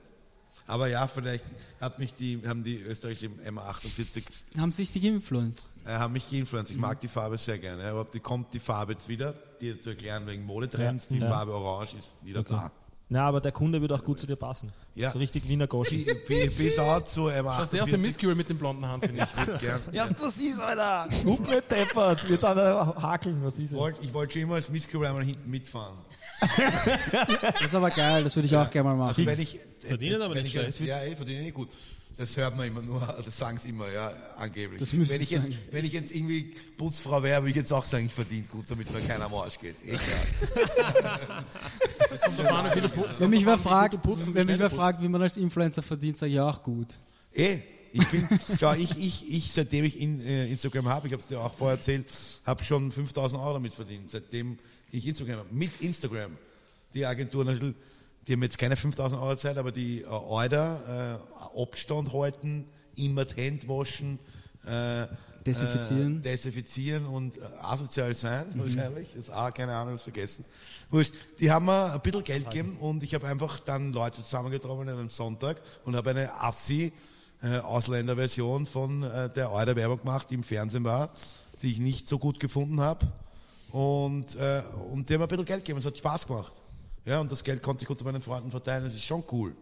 [0.68, 1.44] Aber ja, vielleicht
[1.80, 4.24] hat mich die, haben die österreichischen M48
[4.58, 5.72] Haben sich die geinfluenced.
[5.86, 6.72] äh, haben mich geinfluenced.
[6.72, 7.84] Ich mag die Farbe sehr gerne.
[7.86, 11.08] Aber die kommt die Farbe jetzt wieder, dir zu erklären wegen Modetrends.
[11.10, 11.30] Ja, Die ja.
[11.30, 12.72] Farbe Orange ist wieder da.
[13.08, 14.72] Na, aber der Kunde wird auch gut zu dir passen.
[14.96, 15.12] Ja.
[15.12, 16.04] So richtig Wiener Goschen.
[16.04, 17.98] P- P- Bis out zu Das erste M48.
[18.00, 19.54] Mistkübler mit dem blonden Haaren, finde ich.
[19.54, 19.80] Ich gern.
[19.92, 21.08] Erst was ist, Alter!
[21.24, 22.62] Guck nicht deppert, wird dann äh,
[23.02, 25.98] hakeln, was ist wollte ich wollte schon immer als Misskübel einmal hinten mitfahren.
[26.40, 29.10] Das ist aber geil, das würde ich auch gerne mal machen.
[29.10, 30.80] Also wenn ich, Verdienen aber wenn nicht schlecht.
[30.82, 31.70] Ja, ich verdiene eh gut.
[32.18, 34.80] Das hört man immer nur, das sagen sie immer, ja, angeblich.
[34.80, 35.58] Das müsste wenn, ich jetzt, sagen.
[35.72, 38.92] wenn ich jetzt irgendwie Putzfrau wäre, würde ich jetzt auch sagen, ich verdiene gut, damit
[38.92, 39.76] mir keiner am Arsch geht.
[39.84, 40.00] Egal.
[43.20, 43.98] Wenn mich wer fragt,
[44.34, 46.88] wenn mich wer fragt, wie man als Influencer verdient, sage ich auch gut.
[47.34, 47.60] Eh,
[47.92, 51.28] ich finde, schau, ich, ich, ich, seitdem ich in, äh, Instagram habe, ich habe es
[51.28, 52.08] dir auch vorher erzählt,
[52.46, 54.58] habe schon 5000 Euro damit verdient, seitdem
[54.92, 55.50] ich Instagram habe.
[55.54, 56.38] Mit Instagram.
[56.94, 57.76] Die Agentur natürlich,
[58.28, 61.20] die haben jetzt keine 5000 Euro Zeit, aber die äh, Order,
[61.56, 64.20] äh, Abstand halten, immer die Hände waschen,
[64.66, 65.08] äh,
[65.46, 66.18] Desinfizieren.
[66.18, 69.10] Äh, desinfizieren und äh, asozial sein, wahrscheinlich.
[69.10, 70.44] Das ist auch, keine Ahnung, was vergessen.
[70.90, 71.14] Wurscht.
[71.40, 74.98] Die haben mir ein bisschen Geld gegeben und ich habe einfach dann Leute zusammengetroffen an
[74.98, 76.92] einem Sonntag und habe eine Assi
[77.44, 81.12] äh, Ausländerversion von äh, der Euder Werbung gemacht, die im Fernsehen war,
[81.62, 83.06] die ich nicht so gut gefunden habe.
[83.72, 86.54] Und, äh, und die haben mir ein bisschen Geld gegeben, es hat Spaß gemacht.
[87.06, 89.56] Ja, und das Geld konnte ich unter meinen Freunden verteilen, das ist schon cool,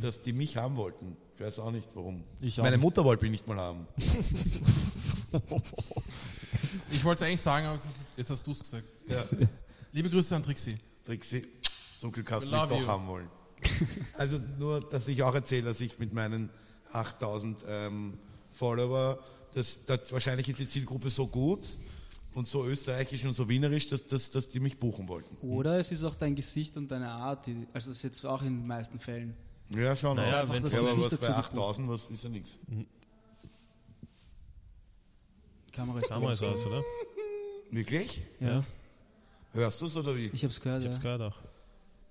[0.00, 1.16] dass die mich haben wollten.
[1.36, 2.24] Ich weiß auch nicht, warum.
[2.40, 2.84] Ich auch Meine nicht.
[2.84, 3.86] Mutter wollte mich nicht mal haben.
[6.90, 8.84] Ich wollte es eigentlich sagen, aber es ist- jetzt hast du es gesagt.
[9.08, 9.24] Ja.
[9.92, 10.76] Liebe Grüße an Trixie.
[11.04, 11.46] Trixie,
[11.98, 12.86] zum Glück hast du mich doch you.
[12.86, 13.28] haben wollen.
[14.14, 16.50] Also nur, dass ich auch erzähle, dass ich mit meinen
[16.92, 18.18] 8000 ähm,
[18.52, 19.18] Follower,
[19.54, 21.60] das, das, wahrscheinlich ist die Zielgruppe so gut
[22.34, 25.36] und so österreichisch und so wienerisch, dass, dass, dass die mich buchen wollten.
[25.46, 28.42] Oder es ist auch dein Gesicht und deine Art, die, also das ist jetzt auch
[28.42, 29.36] in den meisten Fällen.
[29.70, 30.16] Ja, schon.
[30.16, 32.58] Naja, aber- wenn- das ja, aber Gesicht was bei dazu 8000, was ist ja nichts.
[32.68, 32.86] Die
[35.72, 36.54] Kamera ist Kamera ist aus.
[36.60, 36.82] aus, oder?
[37.70, 38.22] Wirklich?
[38.40, 38.62] Ja,
[39.54, 40.26] Hörst du es oder wie?
[40.32, 41.02] ich hab's gehört, Ich hab's ja.
[41.02, 41.38] gehört auch.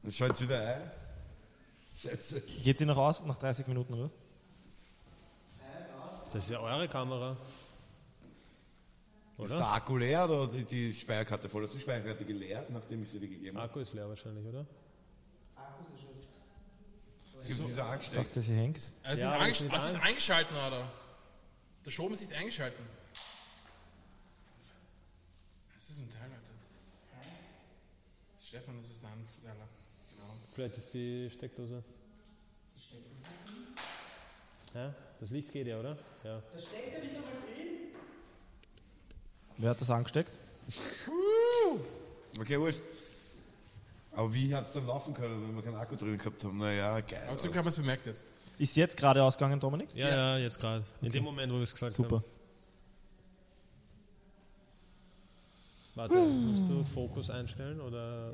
[0.03, 0.81] Dann schalt's wieder ein.
[1.95, 2.41] Scheiße.
[2.63, 4.09] Geht sie noch raus nach 30 Minuten, oder?
[6.33, 7.35] Das ist ja eure Kamera.
[9.43, 9.59] Ist Oder?
[9.59, 11.63] der Akku leer oder die, die Speicherkarte voll?
[11.63, 13.67] Hast du die Speicherkarte geleert, nachdem ich sie dir gegeben habe?
[13.69, 14.65] Akku ist leer wahrscheinlich, oder?
[17.39, 18.17] Es gibt wieder Ich angesteckt.
[18.27, 18.77] dachte, sie hängt.
[18.77, 20.91] Es Ja, ist, eingesch- ist nicht ist eingeschalten, oder?
[21.83, 22.85] Der Strom ist nicht eingeschalten.
[25.73, 27.27] Das ist ein Teil, Alter.
[28.47, 29.11] Stefan, das ist dein
[29.43, 29.55] Teil.
[30.15, 30.33] Genau.
[30.53, 31.83] Vielleicht ist die Steckdose.
[34.75, 35.97] Ja, das Licht geht ja, oder?
[36.23, 36.41] Ja.
[39.57, 40.31] Wer hat das angesteckt?
[42.39, 42.81] Okay, wurscht.
[44.13, 46.57] Aber wie hat es dann laufen können, wenn wir keinen Akku drin gehabt haben?
[46.57, 47.23] Naja, geil.
[47.27, 48.25] Aber zum Glück haben wir es bemerkt jetzt.
[48.59, 49.89] Ist jetzt gerade ausgegangen, Dominik?
[49.95, 50.83] Ja, ja, jetzt gerade.
[51.01, 52.17] In dem Moment, wo wir es gesagt Super.
[52.17, 52.23] haben.
[55.95, 58.33] Warte, musst du Fokus einstellen oder?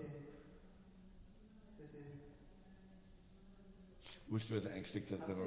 [4.29, 5.21] Wurscht, wer es eingesteckt hat.
[5.23, 5.37] aber-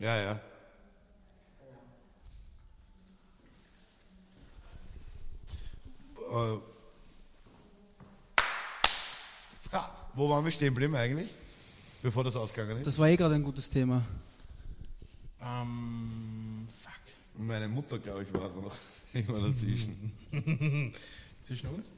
[0.00, 0.40] Ja, ja.
[6.32, 6.58] Äh,
[10.14, 11.28] wo waren wir stehen geblieben eigentlich?
[12.02, 12.86] Bevor das ausgegangen ist?
[12.86, 14.02] Das war eh gerade ein gutes Thema.
[15.40, 16.92] Ähm, fuck.
[17.38, 18.76] Meine Mutter, glaube ich, war da noch
[19.14, 20.12] immer dazwischen.
[21.42, 21.92] Zwischen uns?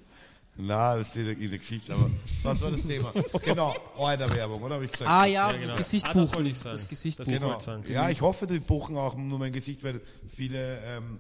[0.59, 2.11] Na, das steht in der Geschichte, aber
[2.43, 3.13] was war das Thema?
[3.45, 4.77] Genau, eure Werbung, oder?
[4.77, 5.11] Habe ich gesagt?
[5.11, 5.69] Ah ja, Ja, genau.
[5.69, 6.47] das Gesicht Ah, das buchen.
[6.47, 6.77] ich sagen.
[6.77, 7.61] Das Gesicht Das buchen.
[7.61, 7.85] sagen.
[7.93, 10.01] Ja, ich hoffe, die buchen auch nur mein Gesicht, weil
[10.35, 11.19] viele ähm,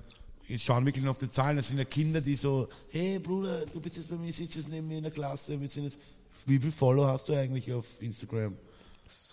[0.58, 1.56] schauen wirklich nur auf die Zahlen.
[1.56, 4.68] Das sind ja Kinder, die so, hey Bruder, du bist jetzt bei mir, sitzt jetzt
[4.68, 5.98] neben mir in der Klasse, wir sind jetzt,
[6.46, 8.56] wie viel Follower hast du eigentlich auf Instagram?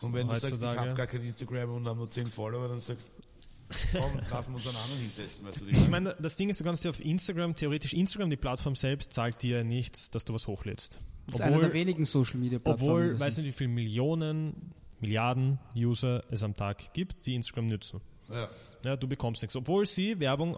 [0.02, 2.80] Und wenn du sagst, ich habe gar kein Instagram und habe nur 10 Follower, dann
[2.80, 5.47] sagst du, komm, lass uns einen anderen hinsetzen.
[5.47, 8.38] Weißt du, Ich meine, das Ding ist, du kannst dir auf Instagram, theoretisch Instagram, die
[8.38, 10.99] Plattform selbst, zahlt dir nichts, dass du was hochlädst.
[11.28, 12.91] Das ist eine der wenigen Social Media Plattformen.
[12.91, 17.67] obwohl, das weiß nicht, wie viele Millionen, Milliarden User es am Tag gibt, die Instagram
[17.67, 17.99] nutzen.
[18.30, 18.49] ja.
[18.86, 19.56] Ja, du bekommst nichts.
[19.56, 20.58] Obwohl sie Werbung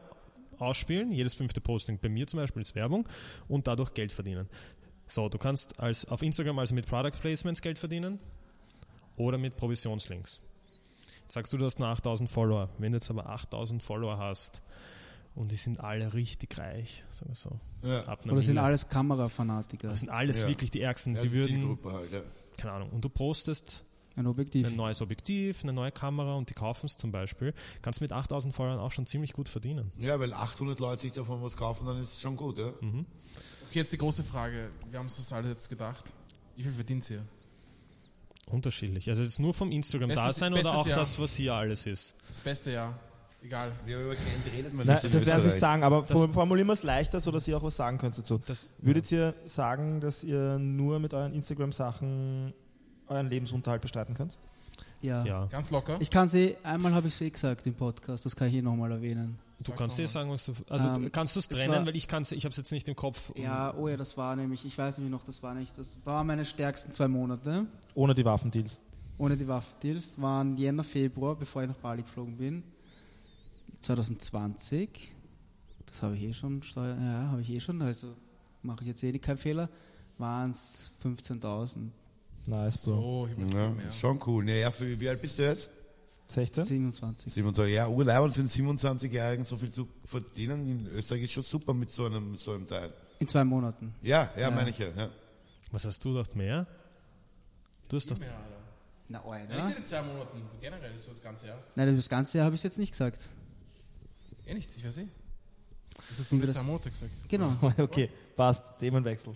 [0.59, 3.07] ausspielen, jedes fünfte Posting bei mir zum Beispiel ist Werbung
[3.47, 4.49] und dadurch Geld verdienen.
[5.07, 8.19] So, du kannst als, auf Instagram also mit Product Placements Geld verdienen
[9.17, 10.41] oder mit Provisionslinks.
[11.21, 12.69] Jetzt sagst du, du hast nur 8000 Follower.
[12.77, 14.61] Wenn du jetzt aber 8000 Follower hast
[15.35, 17.59] und die sind alle richtig reich, sagen wir so.
[17.83, 18.17] Ja.
[18.31, 19.87] Oder sind alles Kamerafanatiker?
[19.89, 20.47] Das sind alles Ja.
[20.47, 21.15] wirklich die Ärgsten.
[21.15, 22.21] Ja, die würden, halt, ja.
[22.57, 23.83] keine Ahnung, und du postest
[24.17, 24.67] Ein Objektiv.
[24.67, 28.53] ein neues Objektiv, eine neue Kamera und die kaufen es zum Beispiel, kannst mit 8000
[28.55, 29.91] Followern auch schon ziemlich gut verdienen.
[29.97, 32.57] ja, weil 800 Leute sich davon was kaufen, dann ist es schon gut.
[32.57, 32.71] Ja?
[32.81, 33.05] Mhm.
[33.69, 34.69] Okay, jetzt die große Frage.
[34.89, 36.05] Wir haben uns das alle jetzt gedacht.
[36.55, 37.21] Wie viel verdient ihr?
[38.47, 39.09] Unterschiedlich.
[39.09, 40.99] Also jetzt nur vom Instagram-Dasein oder auch Jahr.
[40.99, 42.15] das, was hier alles ist.
[42.27, 42.97] Das beste Jahr.
[43.43, 43.71] Egal.
[43.85, 44.23] Ja, über Geld
[44.55, 45.43] redet man Nein, das Österreich.
[45.45, 48.39] nicht sagen, aber Das- formulieren wir es leichter, sodass ihr auch was sagen könnt dazu.
[48.45, 52.53] Das, Würdet ihr sagen, dass ihr nur mit euren Instagram-Sachen
[53.07, 54.37] euren Lebensunterhalt bestreiten könnt?
[55.01, 55.23] ja.
[55.23, 55.45] ja.
[55.45, 55.97] Ganz locker.
[55.99, 58.63] Ich kann sie, einmal habe ich es eh gesagt im Podcast, das kann ich hier
[58.63, 59.37] nochmal erwähnen.
[59.57, 60.53] Du Sag's kannst dir sagen, was du.
[60.69, 62.95] Also Ähm, kannst du es trennen, weil ich kann's, ich habe es jetzt nicht im
[62.95, 63.31] Kopf.
[63.37, 66.27] Ja, oh ja, das war nämlich, ich weiß nicht noch, das war nicht, das waren
[66.27, 67.65] meine stärksten zwei Monate.
[67.93, 68.79] Ohne die Waffendeals.
[69.17, 72.63] Ohne die Waffendeals waren Jänner, Februar, bevor ich nach Bali geflogen bin.
[73.79, 75.13] 2020.
[75.85, 78.13] Das habe ich eh schon, ja, habe ich eh schon, also
[78.61, 79.69] mache ich jetzt eh keinen Fehler.
[80.17, 81.89] Waren es 15.000,
[82.47, 82.91] Nice, Bro.
[82.91, 83.91] So, ich Ja, mehr.
[83.91, 84.47] schon cool.
[84.49, 85.69] Ja, ja, für, wie alt bist du jetzt?
[86.27, 86.63] 16?
[86.63, 87.33] 27.
[87.33, 87.73] 27.
[87.75, 91.89] Ja, urleibend für einen 27-Jährigen so viel zu verdienen in Österreich ist schon super mit
[91.91, 92.91] so einem, mit so einem Teil.
[93.19, 93.93] In zwei Monaten.
[94.01, 94.51] Ja, ja, Ja.
[94.51, 94.87] meine ich ja.
[94.97, 95.09] ja.
[95.71, 96.35] Was hast du gedacht?
[96.35, 96.65] Mehr?
[97.87, 98.17] Du hast doch.
[98.19, 98.55] Mehr, Alter.
[99.07, 99.21] Na,
[99.55, 100.41] Ja, nicht in zwei Monaten.
[100.59, 101.59] Generell so das ganze Jahr.
[101.75, 103.19] Nein, das ganze Jahr habe ich es jetzt nicht gesagt.
[104.47, 105.07] Eh nicht, ich weiß eh.
[106.09, 107.11] Das ist Wie nur das- zwei Monate gesagt.
[107.29, 107.53] Genau.
[107.77, 108.79] Okay, passt.
[108.79, 109.33] Themenwechsel.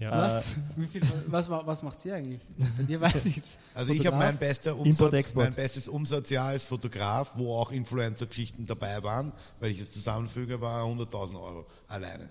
[0.00, 0.10] Ja.
[0.10, 0.56] Was?
[0.76, 2.40] Wie viel, was, wa- was macht sie eigentlich?
[2.76, 3.58] Bei dir weiß ich's.
[3.74, 9.02] Also ich habe mein bester Umsatz, mein bestes Umsatzjahr als Fotograf, wo auch Influencer-Geschichten dabei
[9.02, 12.28] waren, weil ich es zusammenfüge, war 100.000 Euro alleine.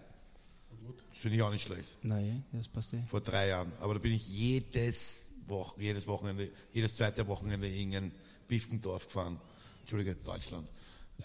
[1.11, 1.87] Finde ich auch nicht schlecht.
[2.01, 3.01] Nein, das passt eh.
[3.09, 3.71] Vor drei Jahren.
[3.79, 8.11] Aber da bin ich jedes Woche, jedes Wochenende, jedes zweite Wochenende in ein
[8.49, 9.39] Biefkendorf gefahren.
[9.81, 10.67] Entschuldige, Deutschland.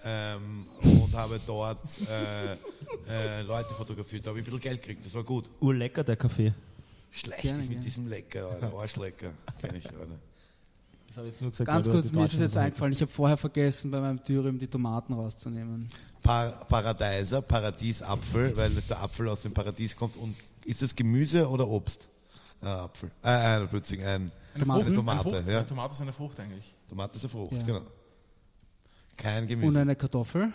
[0.05, 4.25] Ähm, und habe dort äh, äh, Leute fotografiert.
[4.25, 5.05] Da habe ich ein bisschen Geld gekriegt.
[5.05, 5.45] Das war gut.
[5.61, 6.55] Urlecker, der Kaffee.
[7.11, 7.85] Schlecht Gerne, mit gerne.
[7.85, 8.73] diesem Lecker, Alter.
[8.75, 9.33] Arschlecker.
[9.61, 10.07] Kenn ich, Alter.
[11.09, 11.67] Das habe ich jetzt nur gesagt.
[11.67, 14.67] Ganz kurz, mir ist es jetzt eingefallen, ich habe vorher vergessen, bei meinem Thürium die
[14.69, 15.91] Tomaten rauszunehmen.
[16.23, 20.17] Par Paradeiser, Paradiesapfel, weil der Apfel aus dem Paradies kommt.
[20.17, 22.09] Und ist das Gemüse oder Obst?
[22.63, 23.11] Äh, Apfel.
[23.25, 25.59] Äh, äh, plötzlich ein Eine Tomate, eine ja.
[25.59, 26.75] Eine Tomate ist eine Frucht eigentlich.
[26.91, 27.63] Tomate ist eine Frucht, Ja.
[27.63, 27.83] genau.
[29.19, 29.81] Kein Und Gemüse.
[29.81, 30.53] eine Kartoffel.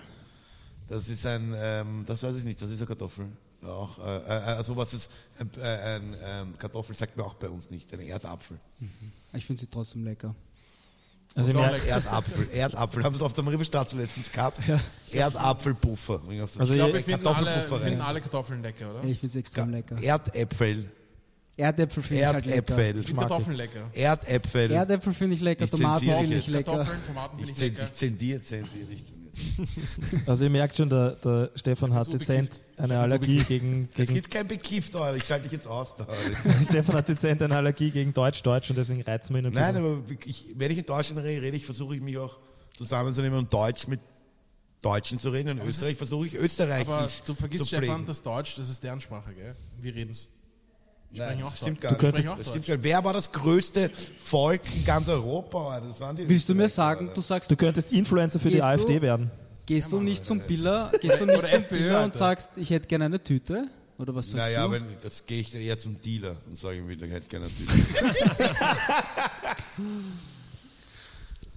[0.89, 3.27] Das ist ein, ähm, das weiß ich nicht, das ist eine Kartoffel.
[3.61, 7.35] Ja, Auch, äh, äh, also was ist, ein, äh, ein ähm, Kartoffel sagt man auch
[7.35, 8.57] bei uns nicht, ein Erdapfel.
[9.33, 10.33] Ich finde sie trotzdem lecker.
[11.35, 11.85] Also im So, Jahr- lecker.
[11.87, 13.03] Erdapfel, Erdapfel.
[13.03, 14.59] Haben wir es auf der Riverstraße letztens gehabt?
[15.11, 16.21] Erdapfelpuffer.
[16.27, 16.45] Also Ich Ja,
[16.75, 19.03] glaube, ja, wir finden, alle, wir finden alle Kartoffeln lecker, oder?
[19.05, 20.01] Ich finde sie extrem lecker.
[20.01, 20.89] Erdäpfel.
[21.55, 22.55] Erdäpfel finde ich halt lecker.
[22.55, 22.99] Erdäpfel.
[23.01, 23.89] Ich finde Kartoffeln lecker.
[23.93, 24.71] Erdäpfel.
[24.71, 26.47] Erdäpfel finde ich lecker, Ich Tomaten zensiere finde jetzt.
[26.47, 26.71] ich lecker.
[26.71, 27.85] Kartoffeln, Tomaten Ich, finde ich zen, lecker.
[27.85, 29.03] ich zendiere, zensiere ich.
[30.27, 32.79] Also ihr merkt schon, der, der Stefan hat so dezent bekifft.
[32.79, 35.17] eine Ich Allergie gegen, Es gegen gibt kein Bekifft, Alter.
[35.17, 35.95] Ich schalte dich jetzt aus.
[35.95, 36.63] Da, Alter.
[36.69, 39.91] Stefan hat dezent eine Allergie gegen Deutsch-Deutsch und deswegen reizen wir ihn ein Nein, bisschen.
[40.19, 42.37] aber ich, wenn ich in Deutschland rede, ich versuche ich mich auch
[42.77, 43.99] zusammenzunehmen und Deutsch mit
[44.83, 45.49] Deutschen zu reden.
[45.49, 48.69] In es Österreich ist- versuche ich Österreichisch Aber du vergisst, zu Stefan, das Deutsch, das
[48.69, 49.55] ist deren Sprache, gell?
[49.79, 50.29] Wir reden's.
[51.15, 52.19] Nein, auch stimmt gar Du nicht.
[52.47, 52.83] stimmt gar nicht.
[52.83, 53.91] Wer war das größte
[54.23, 55.79] Volk in ganz Europa?
[55.81, 58.63] Das waren die Willst du mir sagen, du sagst, Du könntest Influencer für die du-
[58.65, 59.29] AfD werden.
[59.65, 63.05] gehst du nicht zum Biller, gehst du nicht zum Biller und sagst, ich hätte gerne
[63.05, 63.65] eine Tüte?
[63.99, 64.71] Oder was sagst Naja, du?
[64.73, 67.85] wenn, das gehe ich eher zum Dealer und sage ihm wieder, ich hätte gerne natürlich.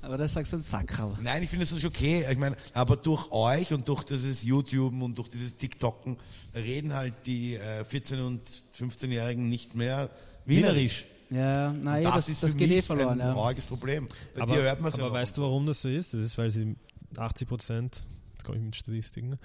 [0.06, 1.14] Aber das sagst du ein Sackerl.
[1.20, 2.24] Nein, ich finde es schon okay.
[2.30, 6.16] Ich meine, aber durch euch und durch dieses YouTube und durch dieses TikToken
[6.54, 8.40] reden halt die äh, 14- und
[8.78, 10.08] 15-Jährigen nicht mehr
[10.44, 11.06] Wienerisch.
[11.28, 13.20] Ja, nein, das, das, ist das für geht mich eh verloren.
[13.20, 13.32] ein Ja.
[13.34, 14.06] trauriges Problem.
[14.36, 16.14] Bei Aber, hört man aber ja weißt du, warum das so ist?
[16.14, 16.76] Das ist, weil sie
[17.16, 18.02] 80 Prozent
[18.34, 19.40] jetzt komme ich mit Statistiken,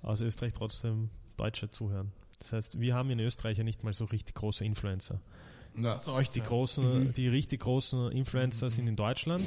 [0.00, 2.12] aus Österreich trotzdem Deutsche zuhören.
[2.38, 5.20] Das heißt, wir haben in Österreich ja nicht mal so richtig große Influencer.
[5.74, 9.44] Na, Also euch Die großen, die richtig großen Influencer sind in Deutschland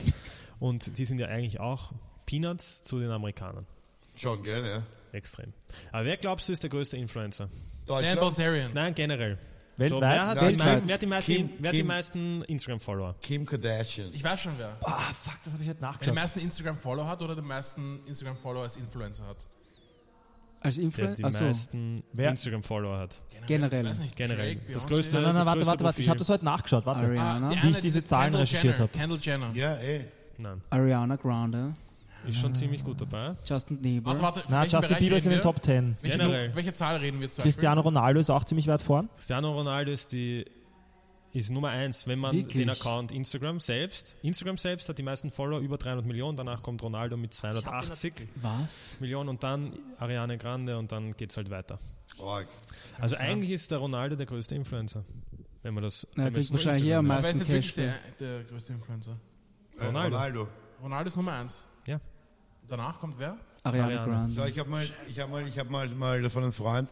[0.59, 1.91] und die sind ja eigentlich auch
[2.25, 3.65] Peanuts zu den Amerikanern.
[4.15, 4.83] schon gerne, ja.
[5.13, 5.53] Extrem.
[5.91, 7.49] Aber wer glaubst du ist der größte Influencer?
[7.85, 8.03] Dan.
[8.73, 9.37] Nein, generell.
[9.77, 9.97] Weltweit?
[9.99, 10.67] So, wer, hat Nein, die Weltweit.
[10.67, 13.15] meisten, wer hat die meisten, Kim- wer hat die Kim- meisten Instagram-Follower?
[13.21, 14.09] Kim Kardashian.
[14.11, 14.75] Ich weiß schon wer.
[14.83, 14.91] Ah,
[15.23, 16.15] fuck, das habe ich heute Wer die nachgeschaut.
[16.15, 19.37] meisten Instagram-Follower hat oder die meisten Instagram-Follower als Influencer hat.
[20.59, 21.25] Als Der die Influencer?
[21.25, 22.29] Achso, meisten Wer?
[22.31, 23.21] Instagram-Follower hat.
[23.45, 23.83] Generell.
[23.85, 24.55] Ich weiß nicht, Generell.
[24.55, 26.01] Drake, Das größte- Nein, nein, nein, warte, warte, warte.
[26.01, 26.85] Ich habe das heute nachgeschaut.
[26.87, 27.01] Warte.
[27.01, 27.47] Ariana.
[27.49, 28.93] die Wie eine, ich diese Zahlen Kendall recherchiert Jenner, hab.
[28.93, 29.51] Kendall Jenner.
[29.53, 30.05] Ja, eh.
[30.38, 31.73] Nein, Ariana Grande,
[32.27, 33.35] ist schon ziemlich gut dabei.
[33.45, 34.09] Justin Bieber.
[34.11, 34.43] Warte, warte.
[34.49, 35.43] Na, Justin Bereich Bieber ist in den wir?
[35.43, 35.97] Top 10.
[36.01, 36.49] Welche, Generell.
[36.49, 39.09] Nu- welche Zahl reden wir zum Cristiano Ronaldo ist auch ziemlich weit vorn.
[39.15, 40.45] Cristiano Ronaldo ist die
[41.33, 42.63] ist Nummer eins, wenn man Wirklich?
[42.65, 44.15] den Account Instagram selbst.
[44.23, 46.35] Instagram selbst hat die meisten Follower, über 300 Millionen.
[46.35, 48.99] Danach kommt Ronaldo mit 280 Was?
[49.01, 51.77] Millionen und dann Ariane Grande und dann geht es halt weiter.
[52.17, 52.39] Oh,
[52.99, 55.03] Also eigentlich ist der Ronaldo der größte Influencer.
[55.61, 56.07] Wenn man das.
[56.15, 57.95] Na, wenn man kriegt nur wahrscheinlich eher am Instagram meisten jetzt wirklich Cash.
[58.19, 59.17] der, der größte Influencer?
[59.80, 60.15] Äh, Ronaldo.
[60.15, 60.47] Ronaldo.
[60.82, 61.65] Ronaldo ist Nummer 1.
[61.86, 61.99] Ja.
[62.67, 63.38] Danach kommt wer?
[63.63, 64.05] Ariana, Ariana.
[64.05, 64.36] Grande.
[64.36, 66.89] So, ich habe mal, ich hab mal, ich hab mal, mal von einem Freund,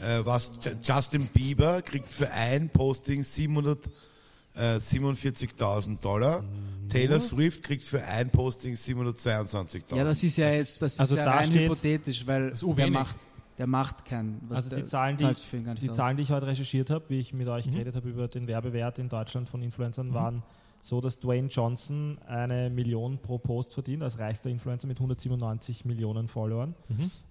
[0.00, 6.44] äh, was Justin Bieber kriegt für ein Posting 747.000 Dollar.
[6.88, 9.96] Taylor Swift kriegt für ein Posting 722.000.
[9.96, 13.16] Ja, das ist ja jetzt, das ist Also ja da rein hypothetisch, weil der macht,
[13.58, 14.40] der macht kein.
[14.48, 15.90] was Also die Zahlen, die, nicht die.
[15.90, 18.98] Zahlen, die ich heute recherchiert habe, wie ich mit euch geredet habe über den Werbewert
[18.98, 20.42] in Deutschland von Influencern, waren
[20.80, 26.28] so, dass Dwayne Johnson eine Million pro Post verdient, als reichster Influencer mit 197 Millionen
[26.28, 26.74] Followern.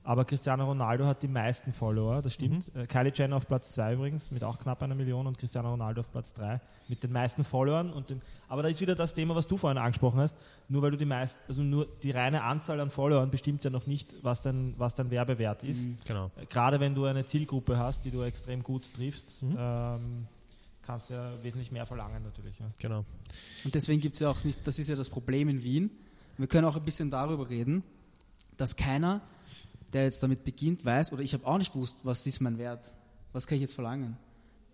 [0.03, 2.71] Aber Cristiano Ronaldo hat die meisten Follower, das stimmt.
[2.75, 6.01] Äh, Kylie Jenner auf Platz 2 übrigens mit auch knapp einer Million und Cristiano Ronaldo
[6.01, 7.91] auf Platz 3 mit den meisten Followern.
[7.93, 10.37] Und den, aber da ist wieder das Thema, was du vorhin angesprochen hast.
[10.69, 13.87] Nur weil du die meisten, also nur die reine Anzahl an Followern bestimmt ja noch
[13.87, 16.31] nicht, was dein, was dein Werbewert ist Genau.
[16.49, 20.27] gerade wenn du eine Zielgruppe hast, die du extrem gut triffst, ähm,
[20.87, 22.57] kannst du ja wesentlich mehr verlangen natürlich.
[22.59, 22.65] Ja.
[22.79, 23.05] Genau.
[23.65, 25.91] Und deswegen gibt es ja auch nicht, das ist ja das Problem in Wien.
[26.37, 27.83] Wir können auch ein bisschen darüber reden,
[28.55, 29.21] dass keiner,
[29.93, 32.91] der jetzt damit beginnt, weiß, oder ich habe auch nicht gewusst, was ist mein Wert.
[33.33, 34.17] Was kann ich jetzt verlangen?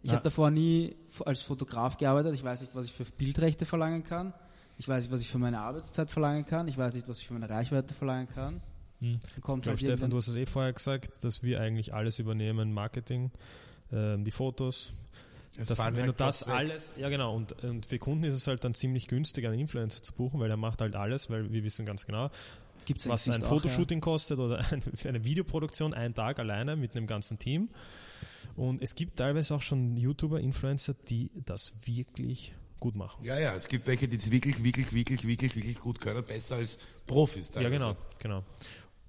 [0.03, 0.95] Ich habe davor nie
[1.25, 2.33] als Fotograf gearbeitet.
[2.35, 4.33] Ich weiß nicht, was ich für Bildrechte verlangen kann.
[4.77, 6.67] Ich weiß nicht, was ich für meine Arbeitszeit verlangen kann.
[6.67, 8.61] Ich weiß nicht, was ich für meine Reichweite verlangen kann.
[8.99, 9.19] Hm.
[9.19, 11.93] Kommt Ich glaube, halt Stefan, irgendwann- du hast es eh vorher gesagt, dass wir eigentlich
[11.93, 13.31] alles übernehmen, Marketing,
[13.91, 14.91] ähm, die Fotos.
[15.57, 18.63] Das, fallen wenn du das alles, ja genau, und, und für Kunden ist es halt
[18.63, 21.85] dann ziemlich günstig, einen Influencer zu buchen, weil er macht halt alles, weil wir wissen
[21.85, 22.31] ganz genau,
[22.85, 26.95] Gibt's was ein auch, Fotoshooting kostet oder ein, für eine Videoproduktion einen Tag alleine mit
[26.95, 27.69] einem ganzen Team.
[28.55, 33.23] Und es gibt teilweise auch schon YouTuber, Influencer, die das wirklich gut machen.
[33.23, 36.57] Ja, ja, es gibt welche, die es wirklich, wirklich, wirklich, wirklich, wirklich gut können, besser
[36.57, 36.77] als
[37.07, 37.47] Profis.
[37.47, 37.71] Ja, teilweise.
[37.71, 38.43] genau, genau.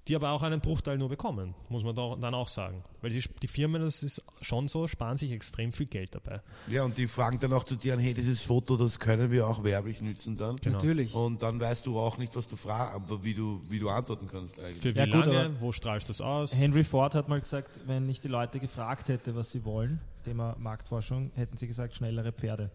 [0.07, 2.83] Die aber auch einen Bruchteil nur bekommen, muss man da, dann auch sagen.
[3.01, 6.41] Weil die, die Firmen, das ist schon so, sparen sich extrem viel Geld dabei.
[6.67, 9.63] Ja, und die fragen dann auch zu dir, hey, dieses Foto, das können wir auch
[9.63, 10.57] werblich nützen dann.
[10.57, 10.75] Genau.
[10.75, 11.13] Natürlich.
[11.15, 14.27] Und dann weißt du auch nicht, was du fragst, aber wie du, wie du antworten
[14.31, 14.75] kannst eigentlich.
[14.75, 16.55] Für wie Ja, gut, lange, wo strahlst du das aus?
[16.55, 20.55] Henry Ford hat mal gesagt, wenn ich die Leute gefragt hätte, was sie wollen, Thema
[20.59, 22.69] Marktforschung, hätten sie gesagt, schnellere Pferde.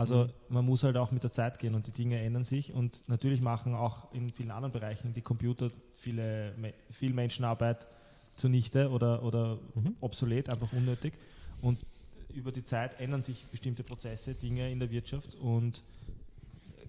[0.00, 2.72] Also man muss halt auch mit der Zeit gehen und die Dinge ändern sich.
[2.72, 6.54] Und natürlich machen auch in vielen anderen Bereichen die Computer viele,
[6.90, 7.86] viel Menschenarbeit
[8.34, 9.58] zunichte oder, oder
[10.00, 11.12] obsolet, einfach unnötig.
[11.60, 11.84] Und
[12.32, 15.34] über die Zeit ändern sich bestimmte Prozesse, Dinge in der Wirtschaft.
[15.34, 15.84] Und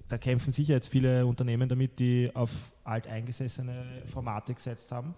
[0.08, 2.52] da kämpfen sicher jetzt viele Unternehmen damit, die auf
[2.86, 5.16] alteingesessene Formate gesetzt haben,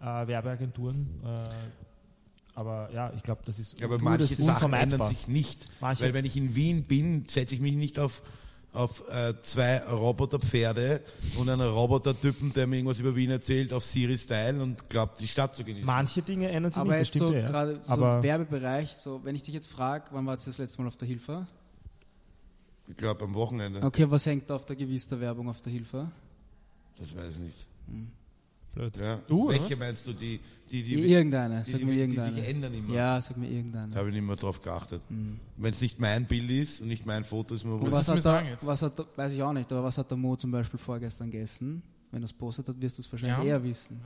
[0.00, 1.20] äh, Werbeagenturen.
[1.24, 1.44] Äh,
[2.56, 5.28] aber ja, ich glaube, das ist Ja, aber du, manche das ist Sachen ändern sich
[5.28, 5.66] nicht.
[5.80, 8.22] Manche- Weil wenn ich in Wien bin, setze ich mich nicht auf,
[8.72, 11.02] auf äh, zwei Roboterpferde
[11.38, 15.54] und einen Robotertypen, der mir irgendwas über Wien erzählt, auf Siri-Style und glaubt, die Stadt
[15.54, 15.86] zu genießen.
[15.86, 19.20] Manche Dinge ändern sich Aber nicht, das stimmt so ja, gerade so Aber Werbebereich, so
[19.22, 21.46] wenn ich dich jetzt frage, wann war das letzte Mal auf der Hilfe?
[22.88, 23.82] Ich glaube, am Wochenende.
[23.82, 26.10] Okay, was hängt auf der gewiss der Werbung auf der Hilfe?
[26.98, 27.66] Das weiß ich nicht.
[28.76, 28.96] Blöd.
[28.98, 29.16] Ja.
[29.26, 29.78] Du, Welche was?
[29.78, 30.38] meinst du, die,
[30.70, 32.34] die, die, Irgendeine, die, sag die, mir die, irgendeine.
[32.34, 32.94] sich ändern immer?
[32.94, 33.94] Ja, sag mir Da irgendeine.
[33.94, 35.00] habe ich nicht mehr drauf geachtet.
[35.08, 35.40] Hm.
[35.56, 38.14] Wenn es nicht mein Bild ist und nicht mein Foto, ist mir Was ist- mir
[38.16, 38.66] hat sagen der, jetzt?
[38.66, 41.30] was hat der, weiß ich auch nicht, aber was hat der Mo zum Beispiel vorgestern
[41.30, 41.82] gegessen?
[42.10, 43.44] Wenn er es postet hat, wirst du es wahrscheinlich Ja.
[43.44, 43.98] eher wissen.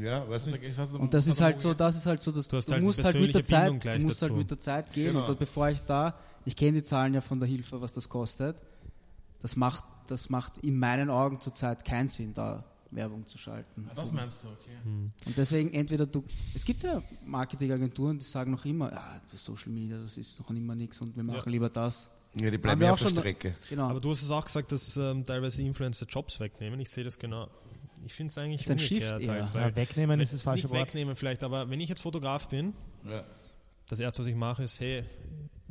[0.00, 0.62] Ja, weiß nicht.
[0.62, 2.56] Ich weiß nicht, Und das ist hat halt so, das ist halt so, dass Du
[2.56, 4.34] hast du halt die musst halt mit der Zeit, du musst halt dazu.
[4.34, 5.26] mit der Zeit gehen Genau.
[5.28, 6.14] und bevor ich da,
[6.44, 8.56] ich kenne die Zahlen ja von der Hilfe, was das kostet.
[9.40, 12.64] Das macht, das macht in meinen Augen zurzeit keinen Sinn, da
[12.94, 13.86] Werbung zu schalten.
[13.90, 14.76] Ah, Das meinst du, okay.
[15.26, 16.22] Und deswegen entweder du,
[16.54, 20.50] es gibt ja Marketingagenturen, die sagen noch immer, ja, das Social Media, das ist noch
[20.50, 22.10] immer nichts und wir machen lieber das.
[22.34, 23.54] Ja, die bleiben ja auch auf der schon- Strecke.
[23.68, 23.88] Genau.
[23.88, 26.80] Aber du hast es auch gesagt, dass ähm, teilweise Influencer Jobs wegnehmen.
[26.80, 27.48] Ich sehe das genau
[28.04, 29.42] ich finde es eigentlich Ist ein Shift umgekehrt eher.
[29.44, 30.88] halt, weil Ja, wegnehmen ist das falsche nicht Wort.
[30.88, 32.74] wegnehmen vielleicht, aber wenn ich jetzt Fotograf bin,
[33.08, 33.22] Ja.
[33.88, 35.04] das erste, was ich mache, ist, hey,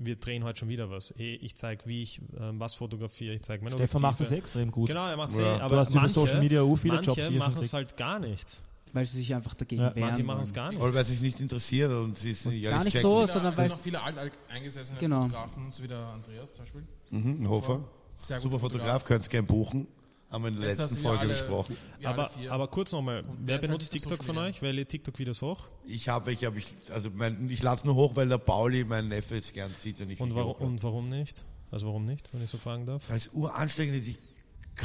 [0.06, 1.14] wir drehen heute schon wieder was.
[1.16, 4.72] Hey, ich zeige, wie ich ähm, was fotografiere, ich zeige meine Stefan macht das extrem
[4.72, 4.88] gut.
[4.88, 5.56] Genau, er macht es Ja.
[5.56, 7.74] eh, Du aber hast über manche, Social Media auch viele manche Jobs hier machen es
[7.74, 8.58] halt gar nicht.
[8.94, 9.96] weil sie sich einfach dagegen Ja.
[9.96, 10.82] wehren Manche machen es gar nicht.
[10.82, 13.02] Oder weil sie sich nicht interessieren und sie sind ja Gar nicht checken.
[13.10, 15.22] so, Wieder, sondern es weil sind noch viele alt, eingesessene Genau.
[15.22, 16.84] Fotografen, so wie der Andreas zum Beispiel.
[17.12, 17.84] Mhm, Hofer.
[18.14, 19.88] Sehr guter Super Fotograf, könnt ihr gerne buchen.
[20.32, 21.76] Haben wir in der Besser letzten Folge alle- besprochen.
[22.04, 24.62] Aber, aber kurz nochmal, wer halt benutzt auf TikTok von euch?
[24.62, 25.68] Wer lädt TikTok-Videos hoch?
[25.86, 28.86] Ich habe, ich habe, ich, also mein, ich lade es nur hoch, weil der Pauli,
[28.86, 31.44] mein Neffe, es gern sieht und ich Und nicht warum, und warum nicht?
[31.70, 33.10] Also warum nicht, wenn ich so fragen darf?
[33.10, 34.08] Weil es uranstrengend ist.
[34.08, 34.20] Ich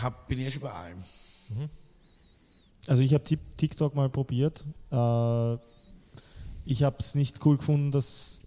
[0.03, 0.99] hab, bin ja schon bei allem.
[2.89, 3.25] Also ich habe
[3.57, 4.65] TikTok mal probiert.
[4.91, 5.55] Äh,
[6.65, 8.41] ich habe es nicht cool gefunden, dass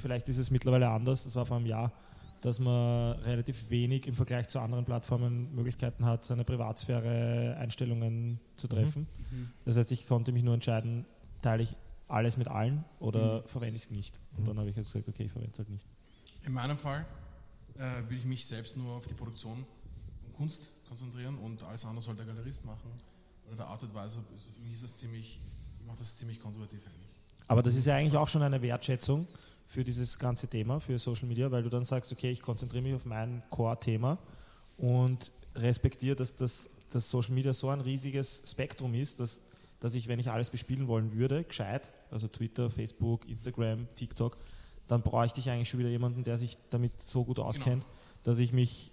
[0.00, 1.24] vielleicht ist es mittlerweile anders.
[1.24, 1.92] Das war vor einem Jahr,
[2.46, 9.08] dass man relativ wenig im Vergleich zu anderen Plattformen Möglichkeiten hat, seine Privatsphäre-Einstellungen zu treffen.
[9.64, 11.04] Das heißt, ich konnte mich nur entscheiden,
[11.42, 11.74] teile ich
[12.06, 14.20] alles mit allen oder verwende ich es nicht.
[14.36, 15.84] Und dann habe ich halt gesagt, okay, ich verwende es halt nicht.
[16.44, 17.04] In meinem Fall
[17.74, 19.66] äh, würde ich mich selbst nur auf die Produktion
[20.24, 22.92] und Kunst konzentrieren und alles andere soll der Galerist machen
[23.48, 24.22] oder der Art Advisor.
[24.32, 25.40] Also für mich ist das ziemlich,
[25.80, 27.16] ich mache das ziemlich konservativ eigentlich.
[27.48, 29.26] Aber das ist ja eigentlich auch schon eine Wertschätzung
[29.66, 32.94] für dieses ganze Thema, für Social Media, weil du dann sagst, okay, ich konzentriere mich
[32.94, 34.18] auf mein Core-Thema
[34.78, 39.42] und respektiere, dass das dass Social Media so ein riesiges Spektrum ist, dass,
[39.80, 44.36] dass ich, wenn ich alles bespielen wollen würde, gescheit, also Twitter, Facebook, Instagram, TikTok,
[44.88, 47.84] dann bräuchte ich eigentlich schon wieder jemanden, der sich damit so gut auskennt,
[48.22, 48.92] dass ich mich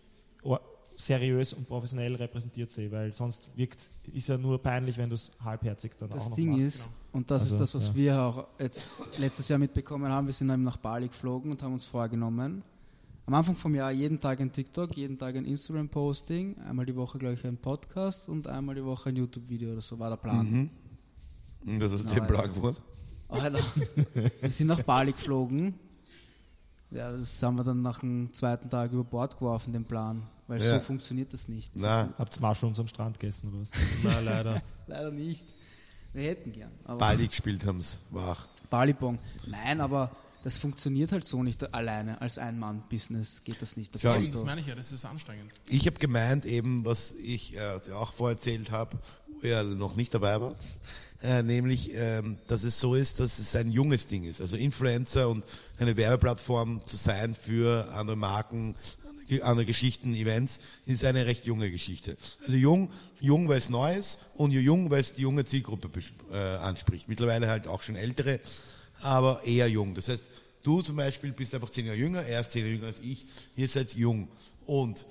[0.95, 5.31] seriös und professionell repräsentiert sehe, weil sonst wirkt ist ja nur peinlich, wenn du es
[5.43, 6.63] halbherzig dann auch Das noch Ding machst.
[6.65, 7.95] ist, und das Also, ist das, was ja.
[7.95, 8.89] wir auch jetzt
[9.19, 12.63] letztes Jahr mitbekommen haben, wir sind eben nach Bali geflogen und haben uns vorgenommen,
[13.25, 17.17] am Anfang vom Jahr jeden Tag ein TikTok, jeden Tag ein Instagram-Posting, einmal die Woche,
[17.17, 20.69] glaube ich, ein Podcast und einmal die Woche ein YouTube-Video oder so war der Plan.
[21.65, 22.23] Und das ist Genau, ja.
[22.25, 22.77] Plan geworden.
[24.41, 25.73] Wir sind nach Bali geflogen.
[26.91, 30.21] Ja, das haben wir dann nach dem zweiten Tag über Bord geworfen, den Plan.
[30.47, 30.75] Weil Ja.
[30.75, 31.71] so funktioniert das nicht.
[31.75, 33.71] Na, Habt ihr Mushrooms am Strand gegessen oder was?
[34.03, 34.61] Na, leider.
[34.87, 35.47] Leider nicht.
[36.11, 36.71] Wir hätten gern.
[36.83, 37.99] Aber Bali gespielt haben es.
[38.11, 38.47] Wach.
[38.69, 39.17] Balibong.
[39.47, 40.11] Nein, aber
[40.43, 42.19] das funktioniert halt so nicht alleine.
[42.21, 43.95] Als Ein-Mann-Business geht das nicht.
[43.95, 45.51] Da brauchst Das meine ich ja, das ist anstrengend.
[45.69, 48.97] Ich habe gemeint, eben, was ich äh, auch vorher erzählt habe,
[49.41, 50.61] wo ihr noch nicht dabei wart,
[51.23, 54.41] äh, nämlich, ähm, dass es so ist, dass es ein junges Ding ist.
[54.41, 55.45] Also Influencer und
[55.79, 58.75] eine Werbeplattform zu sein für andere Marken,
[59.41, 62.17] andere- Geschichten, Events, ist eine recht junge Geschichte.
[62.41, 65.89] Also jung, jung, weil es neu ist und jung, weil es die junge Zielgruppe
[66.31, 67.07] äh, anspricht.
[67.07, 68.39] Mittlerweile halt auch schon ältere,
[69.01, 69.95] aber eher jung.
[69.95, 70.23] Das heißt,
[70.63, 73.25] du zum Beispiel bist einfach zehn Jahre jünger, er ist zehn Jahre jünger als ich,
[73.55, 74.27] ihr seid jung.
[74.65, 75.05] Und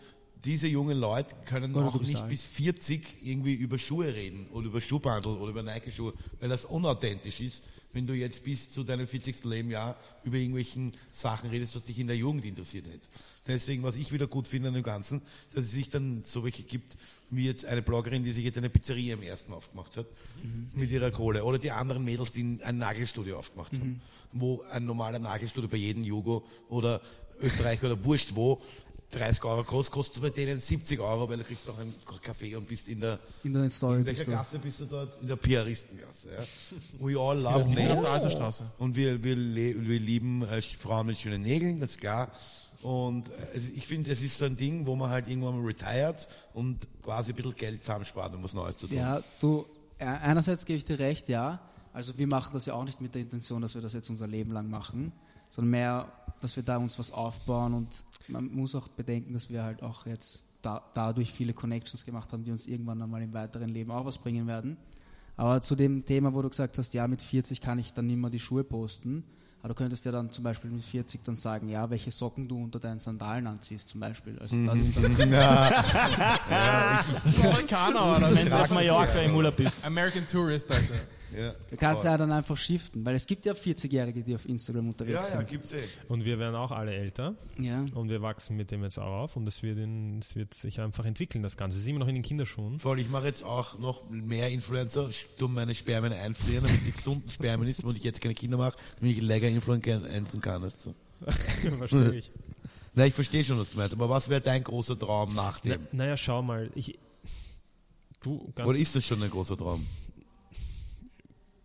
[0.45, 2.29] diese jungen Leute können Oder du auch bist nicht alt.
[2.31, 7.41] bis 40 irgendwie über Schuhe reden oder über Schuhbandel oder über Nike-Schuhe, weil das unauthentisch
[7.41, 7.63] ist,
[7.93, 9.45] wenn du jetzt bis zu deinem 40.
[9.45, 13.07] Lebensjahr über irgendwelchen Sachen redest, was dich in der Jugend interessiert hätte.
[13.47, 15.21] Deswegen, was ich wieder gut finde an dem Ganzen,
[15.55, 16.97] dass es sich dann so welche gibt,
[17.31, 20.07] wie jetzt eine Bloggerin, die sich jetzt eine Pizzeria im ersten aufgemacht hat,
[20.75, 21.45] mit ihrer Kohle.
[21.45, 24.01] Oder die anderen Mädels, die ein Nagelstudio aufgemacht haben,
[24.33, 27.01] wo ein normaler Nagelstudio bei jedem Jugo oder
[27.41, 28.61] Österreich oder wurscht wo
[29.13, 32.67] 30 Euro kostet, kostet bei denen 70 Euro, weil du kriegst noch einen Kaffee und
[32.67, 34.31] bist in der in bist welcher du.
[34.31, 35.21] Gasse bist du dort?
[35.21, 36.31] In der Piaristengasse.
[36.31, 36.45] Ja.
[36.99, 38.63] We all love Auf der nails.
[38.79, 42.33] Und wir, wir, wir lieben äh, Frauen mit schönen Nägeln, das ist klar.
[42.83, 45.67] Und äh, also ich finde, es ist so ein Ding, wo man halt irgendwann mal
[45.67, 48.97] retired und quasi ein bisschen Geld zusammenspart, um was Neues zu tun.
[48.97, 49.67] Ja, du,
[49.99, 51.61] äh, einerseits gebe ich dir recht, ja.
[51.93, 54.27] Also wir machen das ja auch nicht mit der Intention, dass wir das jetzt unser
[54.27, 55.13] Leben lang machen,
[55.53, 57.89] sondern mehr, dass wir da uns was aufbauen und
[58.29, 62.43] man muss auch bedenken, dass wir halt auch jetzt da, dadurch viele Connections gemacht haben,
[62.43, 64.79] die uns irgendwann einmal im weiteren Leben auch was bringen werden.
[65.37, 68.17] Aber zu dem Thema, wo du gesagt hast, ja, mit 40 kann ich dann nicht
[68.17, 69.25] mehr die Schuhe posten.
[69.61, 72.57] Aber du könntest ja dann zum Beispiel mit 40 dann sagen, ja, welche Socken du
[72.57, 74.39] unter deinen Sandalen anziehst zum Beispiel.
[74.39, 75.05] Also das ist dann
[77.45, 79.85] Amerikaner oder wenn du Mallorca im Urlaub bist.
[79.85, 80.95] American Tourist, Alter.
[81.37, 81.55] Ja.
[81.71, 84.91] Du kannst ja dann einfach shiften, weil es gibt ja 40-Jährige, die auf Instagram Ja,
[84.91, 85.49] unterwegs ja, sind.
[85.49, 85.83] gibt's eh.
[86.09, 87.85] Und wir werden auch alle älter Ja.
[87.95, 90.81] und wir wachsen mit dem jetzt auch auf und es wird, in, es wird sich
[90.81, 91.77] einfach entwickeln, das Ganze.
[91.79, 92.79] Es ist immer noch in den Kinderschuhen.
[92.79, 95.11] Voll, ich mache jetzt auch noch mehr Influencer,
[95.41, 98.77] um meine Spermien einfrieren, damit die gesunden Spermien ist, und ich jetzt keine Kinder mache,
[99.01, 100.63] damit ich lecker influenzen kann.
[100.63, 100.95] du.
[101.79, 102.31] Verstehe ich.
[102.95, 105.77] Na, ich verstehe schon, was du meinst, aber was wäre dein großer Traum nach Na,
[105.77, 105.87] dem?
[105.93, 106.71] naja, schau mal.
[106.75, 106.99] Ich,
[108.23, 109.87] du, ganz Oder ist das schon ein großer Traum?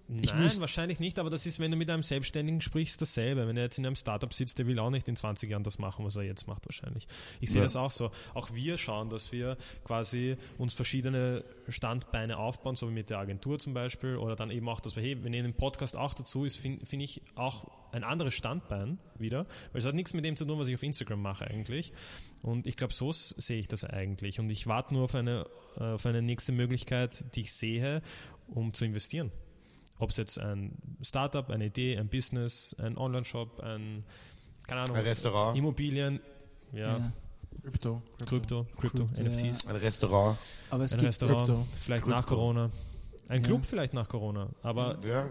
[0.09, 3.45] Ich Nein, wüsste- wahrscheinlich nicht, aber das ist, wenn du mit einem Selbstständigen sprichst, dasselbe.
[3.45, 5.79] Wenn er jetzt in einem Startup sitzt, der will auch nicht in 20 Jahren das
[5.79, 7.07] machen, was er jetzt macht, wahrscheinlich.
[7.41, 7.65] Ich sehe Ja.
[7.65, 8.09] das auch so.
[8.33, 13.59] Auch wir schauen, dass wir quasi uns verschiedene Standbeine aufbauen, so wie mit der Agentur
[13.59, 16.45] zum Beispiel, oder dann eben auch, dass wir, hey, wenn in einem Podcast auch dazu
[16.45, 19.43] ist, finde find ich auch ein anderes Standbein wieder,
[19.73, 21.91] weil es hat nichts mit dem zu tun, was ich auf Instagram mache eigentlich.
[22.43, 24.39] Und ich glaube, so sehe ich das eigentlich.
[24.39, 25.45] Und ich warte nur auf eine,
[25.77, 28.01] äh, auf eine nächste Möglichkeit, die ich sehe,
[28.47, 29.31] um zu investieren.
[29.99, 34.03] Ob es jetzt ein Startup, eine Idee, ein Business, ein Online-Shop, ein,
[34.67, 35.57] keine Ahnung, Ein Restaurant.
[35.57, 36.19] Immobilien,
[36.71, 37.11] ja, Ja.
[37.63, 38.01] Crypto.
[38.25, 40.37] Krypto, Krypto, Krypto, NFTs, Ein Restaurant.
[40.69, 41.67] Aber es ein gibt Restaurant, Krypto.
[41.81, 42.17] vielleicht Krypto.
[42.19, 42.69] nach Corona.
[43.27, 43.47] Ein Ja.
[43.47, 45.29] Club vielleicht nach Corona, aber Ja.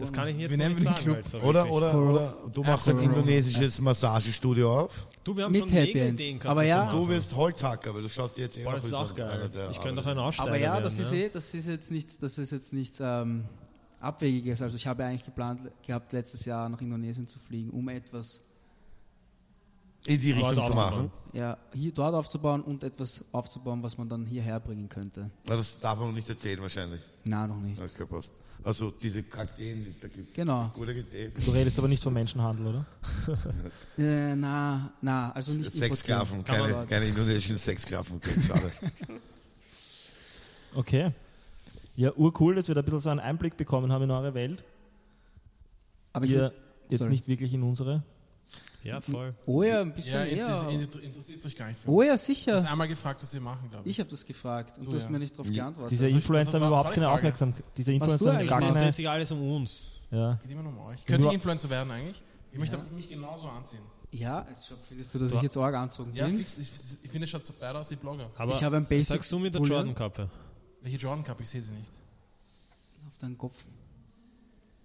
[0.00, 1.16] Das kann ich jetzt nicht sagen.
[1.20, 2.10] Es so Oder, oder, Corona.
[2.10, 5.06] oder du machst ein indonesisches Massagestudio auf.
[5.22, 6.06] Du, wir haben Mit schon Happy mega.
[6.06, 6.50] Ideen gehabt.
[6.50, 6.90] Aber ja.
[6.90, 9.50] Du wirst Holzhacker, weil du schaust dir jetzt eh Boah, das ist auch geil.
[9.70, 10.06] Ich könnte auch arbeitet.
[10.06, 11.18] ein Aussteiger Aber ja, werden, das ist ja.
[11.18, 13.44] eh, das ist jetzt nichts, das ist jetzt nichts ähm,
[14.04, 14.62] Abwegiges.
[14.62, 18.44] Also ich habe eigentlich geplant gehabt, letztes Jahr nach Indonesien zu fliegen, um etwas
[20.06, 20.94] in die Richtung zu aufzubauen.
[20.94, 21.10] machen.
[21.32, 25.30] ja, hier dort aufzubauen und etwas aufzubauen, was man dann hierher bringen könnte.
[25.46, 27.00] Na, Das darf man noch nicht erzählen wahrscheinlich.
[27.24, 27.80] Na, noch nicht.
[27.80, 28.30] Okay, passt.
[28.62, 30.34] Also diese Kakteen, die es da gibt.
[30.34, 30.70] Genau.
[30.74, 31.30] Gute Idee.
[31.44, 32.86] Du redest aber nicht vom Menschenhandel, oder?
[33.98, 38.16] Äh, na, na, also nicht Sexsklaven, keine, keine indonesischen Sexsklaven.
[38.24, 38.72] Okay, schade.
[40.74, 41.12] Okay.
[41.96, 44.64] Ja, urcool, dass wir da ein bisschen so einen Einblick bekommen haben in eure Welt.
[46.12, 46.52] Aber ich Ihr würd-
[46.90, 47.12] jetzt sorry.
[47.12, 48.02] nicht wirklich in unsere.
[48.82, 49.34] Ja, voll.
[49.46, 50.68] Oh ja, ein Ja, bisschen inter- eher.
[50.80, 51.80] inter- interessiert euch gar nicht.
[51.80, 52.70] Für Oh ja, Du hast sicher.
[52.70, 53.92] einmal gefragt, was wir machen, glaube ich.
[53.92, 55.10] Ich habe das gefragt und Du, du hast ja.
[55.10, 55.64] mir nicht darauf Ja.
[55.64, 55.92] geantwortet.
[55.92, 57.08] Diese Also, Influencer haben überhaupt keine.
[57.10, 57.64] Aufmerksamkeit.
[57.76, 58.74] Diese Influencer haben eigentlich gar Es machst.
[58.74, 58.92] dreht keine.
[58.92, 59.90] sich alles um uns.
[60.10, 60.34] Ja.
[60.42, 61.04] Geht immer nur um euch.
[61.06, 62.22] Könnt ihr Influencer werden eigentlich?
[62.52, 63.80] Ich möchte mich genauso anziehen.
[64.12, 66.38] ja, es findest du, dass ich jetzt arg anzogen Ja, bin?
[66.38, 66.58] fix.
[66.58, 66.70] Ich,
[67.02, 68.30] ich finde, es schaut so beide aus wie Blogger.
[68.36, 69.62] Aber Ich habe ein Basic sagst du mit der.
[69.62, 70.28] Jordan-Kappe?
[70.84, 71.40] Welche Jordan Cup?
[71.40, 71.90] Ich sehe sie nicht.
[73.10, 73.64] Auf deinen Kopf.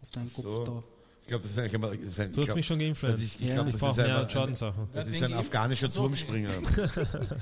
[0.01, 0.63] Auf deinen Kopf So.
[0.63, 0.83] drauf.
[1.21, 1.91] Ich glaube, das ist eigentlich immer.
[1.91, 3.19] Ist ein, Du hast glaub, mich schon geinfluenced.
[3.21, 3.53] ist, ich Ja.
[3.55, 4.87] glaub, Ich das brauche ist mehr Jordan-Sachen.
[4.93, 5.99] das ist ein ich- afghanischer So.
[6.01, 6.49] Turmspringer.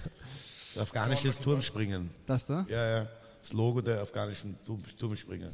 [0.75, 2.09] Das afghanisches Turmspringen.
[2.27, 2.65] Das da?
[2.69, 3.07] Ja, ja.
[3.41, 5.51] Das Logo der afghanischen Turm, Turmspringer.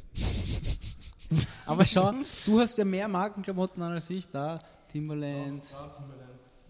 [1.66, 2.12] Aber schau,
[2.44, 4.26] du hast ja mehr Markenklamotten an als ich.
[4.30, 4.60] Da,
[4.92, 5.62] Timberland.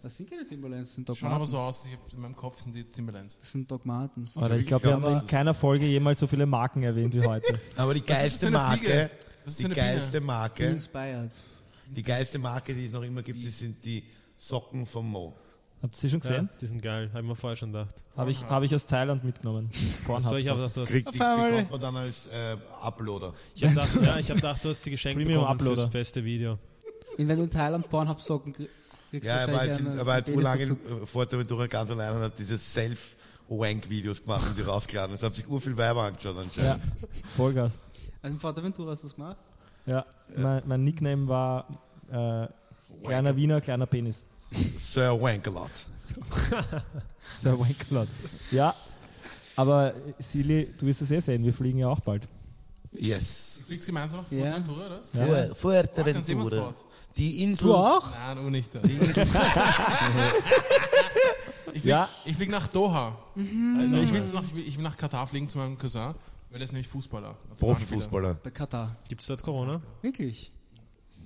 [0.04, 1.86] Das sind keine Timberlands, das sind Doc Schauen aber so aus.
[1.86, 3.38] Ich hab, in meinem Kopf sind die Timberlands.
[3.38, 4.36] Das sind Doc Martens.
[4.36, 7.58] Alter, ich glaube, wir haben in keiner Folge jemals so viele Marken erwähnt wie heute.
[7.76, 9.10] Aber die geilste Marke,
[9.46, 11.30] die geilste Marke, inspired.
[11.96, 14.04] die geilste Marke, die es noch immer gibt, das sind die
[14.36, 15.34] Socken vom Mo.
[15.80, 16.48] Habt ihr sie schon Ja, gesehen?
[16.60, 17.94] die sind geil, habe ich mir vorher schon gedacht.
[18.14, 19.70] Habe ich, hab ich aus Thailand mitgenommen.
[20.04, 20.30] Pornhub.
[20.30, 23.32] So, ich habe gedacht, du hast, Kriegt die, bekommt man dann als äh, Uploader.
[23.54, 25.82] ich hab gedacht, ja, ich hab gedacht, du hast sie geschenkt Premium bekommen Uploader.
[25.84, 26.58] fürs beste Video.
[27.16, 28.54] Und wenn du in Thailand Pornhub-Socken
[29.20, 30.76] kriegst, Ja, er war jetzt, wahrscheinlich in, einen er war jetzt Penis urlang dazu.
[30.96, 35.14] in äh, Fuerteventura ganz allein und hat diese Self-Wank-Videos gemacht und die rausgeladen.
[35.14, 36.82] Es haben sich ur viel Weiber angeschaut anscheinend.
[36.82, 37.80] Ja, Vollgas.
[38.22, 39.36] Also in Fuerteventura hast du das gemacht?
[39.86, 40.04] Ja,
[40.36, 41.66] mein, mein Nickname war
[42.10, 42.46] äh,
[43.04, 44.24] kleiner Wiener, kleiner Penis.
[44.80, 45.70] Sir Wankalot.
[47.34, 48.08] Sir Wankalot.
[48.50, 48.74] Ja,
[49.56, 52.26] aber äh, Silly, du wirst es eh sehen, wir fliegen ja auch bald.
[52.92, 53.56] Yes.
[53.58, 54.44] Du fliegst gemeinsam nach Ja.
[54.52, 55.46] Fuerteventura, oder?
[55.48, 55.54] Ja.
[55.54, 56.74] Fuerteventura.
[57.16, 57.68] Die Insel.
[57.68, 58.10] Du auch?
[58.10, 58.74] Nein, du nicht.
[58.74, 58.84] Das.
[58.90, 58.98] ich,
[61.72, 62.08] flieg, Ja.
[62.24, 63.16] ich flieg nach Doha.
[63.34, 63.76] Mhm.
[63.80, 66.14] Also ich, will nach, ich, will, ich will nach Katar fliegen zu meinem Cousin,
[66.50, 67.36] weil er ist nämlich Fußballer.
[67.58, 68.34] Profifußballer.
[68.34, 68.96] Bei Katar.
[69.08, 69.80] Gibt es dort Corona?
[70.02, 70.50] Wirklich?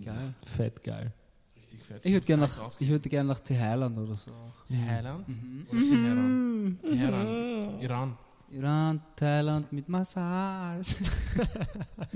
[0.05, 0.29] Geil.
[0.57, 1.13] Fett geil.
[1.57, 2.05] Richtig fett.
[2.05, 4.31] Ich würde gerne nach, ich würde gern nach Thailand oder so.
[4.69, 5.67] Thailand Mhm.
[5.71, 6.79] oder Teheran?
[6.83, 7.81] Teheran.
[7.81, 8.17] Iran.
[8.51, 10.95] Iran, Thailand mit Massage.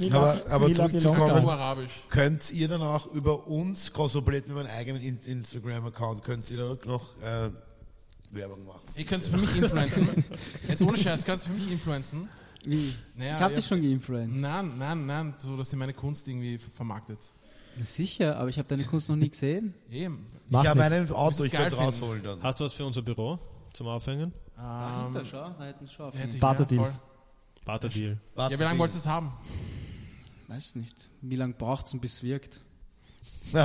[0.13, 1.91] Aber, aber Arabisch.
[2.09, 6.77] könnt ihr dann auch über uns, Cosmoplate, über meinen eigenen In- Instagram-Account, könnt ihr da
[6.87, 7.51] noch äh,
[8.31, 8.81] Werbung machen?
[8.97, 10.09] Ihr könnt für mich influenzen.
[10.69, 12.29] Jetzt ohne Scheiß, kannst du für mich influenzen.
[12.65, 12.95] Wie?
[13.17, 14.41] Naja, ich habe dich schon geinfluenced.
[14.41, 17.19] Nein, nein, nein, so dass ihr meine Kunst irgendwie vermarktet.
[17.77, 19.75] Na sicher, aber ich habe deine Kunst noch nie gesehen.
[19.91, 20.27] Eben.
[20.51, 21.75] Ich habe einen Auto, ich es finden.
[21.75, 22.43] rausholen dann.
[22.43, 23.39] Hast du was für unser Büro
[23.73, 24.33] zum Aufhängen?
[24.57, 27.01] Dahinter, Ähm, schau, da hätten sie schon Barter-Deals.
[27.65, 28.19] Barter-Deal.
[28.37, 29.33] Ja, wie lange wolltest du es haben?
[30.49, 31.09] Weiß nicht.
[31.21, 32.61] Wie lange braucht es, bis es wirkt?
[33.53, 33.63] Was?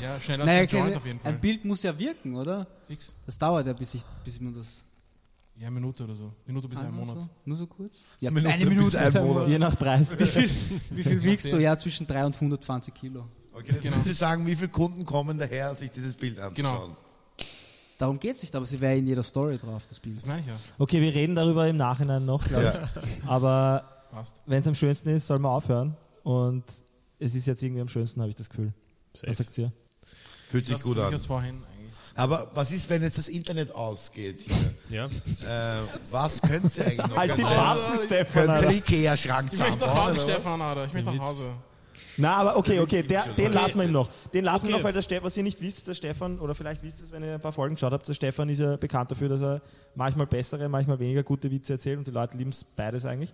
[0.00, 1.32] Ja, schneller Naja, als ein Joint keine, auf jeden Fall.
[1.32, 2.66] ein Bild muss ja wirken, oder?
[2.86, 3.12] Fix.
[3.26, 4.84] Das dauert ja, bis, ich, bis man das.
[5.56, 6.32] Ja, eine Minute oder so.
[6.46, 7.22] Minute bis Ah, ein nur Monat.
[7.24, 7.98] So, nur so kurz?
[8.20, 9.34] Ja, Minute eine bis Minute ein bis ein Monat.
[9.38, 9.48] Monat.
[9.50, 10.16] Je nach Preis.
[10.90, 11.58] Wie viel wiegst du?
[11.58, 13.24] Ja, zwischen 3 und 120 Kilo.
[13.52, 13.96] Okay, jetzt Genau.
[14.04, 16.86] Sie sagen, wie viele Kunden kommen daher, sich dieses Bild anzuschauen.
[16.86, 16.96] Genau.
[17.98, 20.16] Darum geht es nicht, aber sie wäre in jeder Story drauf, das Bild.
[20.16, 20.54] Das meine ich ja.
[20.78, 22.66] Okay, wir reden darüber im Nachhinein noch, glaub ich.
[22.68, 22.88] Ja.
[23.26, 23.84] aber
[24.46, 25.96] wenn es am schönsten ist, soll man aufhören.
[26.22, 26.64] Und
[27.18, 28.72] es ist jetzt irgendwie am schönsten, habe ich das Gefühl.
[29.14, 29.28] Safe.
[29.30, 29.72] Was sagt ihr?
[30.48, 31.12] Fühlt sich gut an.
[32.14, 34.40] Aber was ist, wenn jetzt das Internet ausgeht?
[34.88, 35.08] Hier?
[35.44, 35.76] Ja.
[35.76, 37.16] Äh, was könnt ihr eigentlich noch?
[37.16, 38.46] Halt die Könnt ihr- Paten, Stefan.
[38.46, 40.20] Könnt ihr den Ikea-Schrank Ich möchte nach Hause?
[40.22, 40.84] Stefan, Alter.
[40.86, 41.48] Ich möchte nach Hause.
[42.18, 44.08] Na, aber okay, okay, der, den lassen wir ihm noch.
[44.34, 44.78] Den lassen wir Okay.
[44.78, 47.12] noch, weil der Stefan, was ihr nicht wisst, der Stefan, oder vielleicht wisst ihr es,
[47.12, 49.62] wenn ihr ein paar Folgen geschaut habt, der Stefan ist ja bekannt dafür, dass er
[49.94, 53.32] manchmal bessere, manchmal weniger gute Witze erzählt und die Leute lieben es beides eigentlich.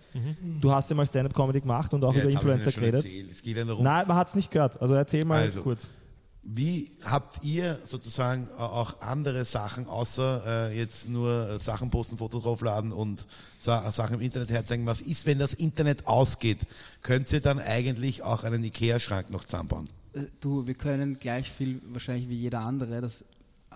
[0.61, 3.05] Du hast ja mal Stand-Up-Comedy gemacht und auch Ja, über Influencer geredet.
[3.31, 4.79] Es geht ja darum, Nein, man hat es nicht gehört.
[4.81, 5.61] Also erzähl mal Also.
[5.63, 5.89] kurz.
[6.47, 12.43] Wie habt ihr sozusagen auch andere Sachen, außer äh, jetzt nur äh, Sachen posten, Fotos
[12.43, 13.25] draufladen und
[13.57, 14.85] Sa Sachen im Internet herzeigen?
[14.85, 16.59] Was ist, wenn das Internet ausgeht?
[17.01, 19.89] Könnt ihr dann eigentlich auch einen Ikea-Schrank noch zusammenbauen?
[20.13, 23.01] Äh, Du, wir können gleich viel wahrscheinlich wie jeder andere.
[23.01, 23.25] Das,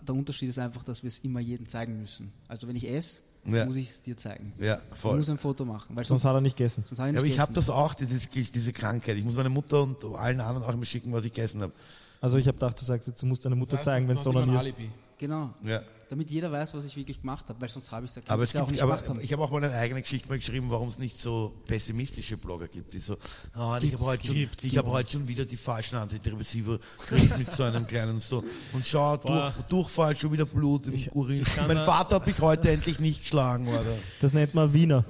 [0.07, 2.32] der Unterschied ist einfach, dass wir es immer jedem zeigen müssen.
[2.47, 3.24] Also wenn ich esse,
[3.54, 3.66] Ja.
[3.66, 4.54] muss ich es dir zeigen.
[4.60, 5.18] Ja, Ich voll.
[5.18, 5.95] muss ein Foto machen.
[5.95, 6.84] Weil Sonst sonst, hat er nicht gegessen.
[6.86, 9.18] sonst ich Ja, aber ich habe das auch, diese, diese Krankheit.
[9.18, 11.74] Ich muss meiner Mutter und allen anderen auch immer schicken, was ich gegessen habe.
[12.22, 14.16] Also ich habe gedacht, du sagst jetzt, du musst deiner Mutter Das heißt, zeigen, wenn
[14.18, 14.58] du.
[14.58, 14.89] Alibi.
[15.18, 15.50] Genau.
[15.64, 15.82] Ja.
[16.10, 17.62] Damit jeder weiß, was ich wirklich gemacht habe.
[17.62, 19.20] Weil sonst habe ich es ja Aber es auch nicht aber gemacht haben.
[19.22, 22.68] ich habe auch mal eine eigene Geschichte mal geschrieben, warum es nicht so pessimistische Blogger
[22.68, 23.16] gibt, die so,
[23.53, 24.93] ah, ich habe heute, schon- ich sowas.
[24.93, 28.43] heute schon wieder die falschen Antidepressiva gekriegt mit so einem kleinen so
[28.74, 29.53] und schau, durch.
[29.70, 31.43] Durchfall, schon wieder Blut im Urin.
[31.43, 33.84] kann Mein Vater hat mich heute endlich nicht geschlagen, oder?
[34.20, 35.05] Das nennt man Wiener.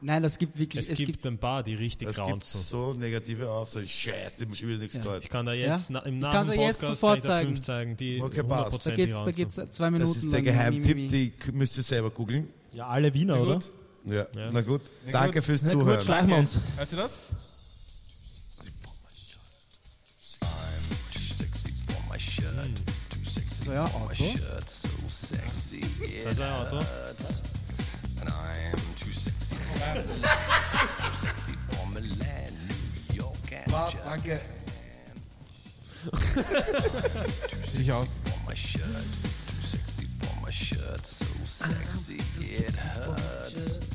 [0.00, 0.88] Nein, das gibt wirklich.
[0.88, 2.60] Es, gibt ein paar, die richtig Das gibt graunzen.
[2.62, 3.88] so negative Aussagen.
[3.88, 5.18] Scheiße, ich schon wieder nichts Ja.
[5.18, 6.00] Ich kann da jetzt Ja?
[6.00, 8.86] na, im Ich Namen jetzt Podcast sofort kann ich da fünf zeigen, die Okay, passt.
[8.86, 10.42] Da 100% geht's, da geht's zwei Das Minuten ist der.
[10.42, 11.32] Geheimtipp, Mi, mi, mi.
[11.42, 12.48] die müsst ihr selber googeln.
[12.72, 13.54] Ja, alle Wiener, Na oder?
[13.54, 13.72] gut.
[14.04, 14.14] Ja.
[14.36, 14.50] Ja.
[14.52, 14.82] na gut.
[15.06, 15.44] Ja, Danke gut.
[15.44, 16.02] fürs Na gut, Zuhören.
[16.04, 16.60] schleichen wir uns.
[16.76, 17.18] Hörst du das?
[22.10, 24.24] Das ist euer Auto.
[26.24, 27.47] Das ist ein Auto.
[33.70, 34.40] Passt, danke.
[37.74, 38.08] Sicher aus.
[42.40, 43.28] It hurts.
[43.56, 43.87] And I'm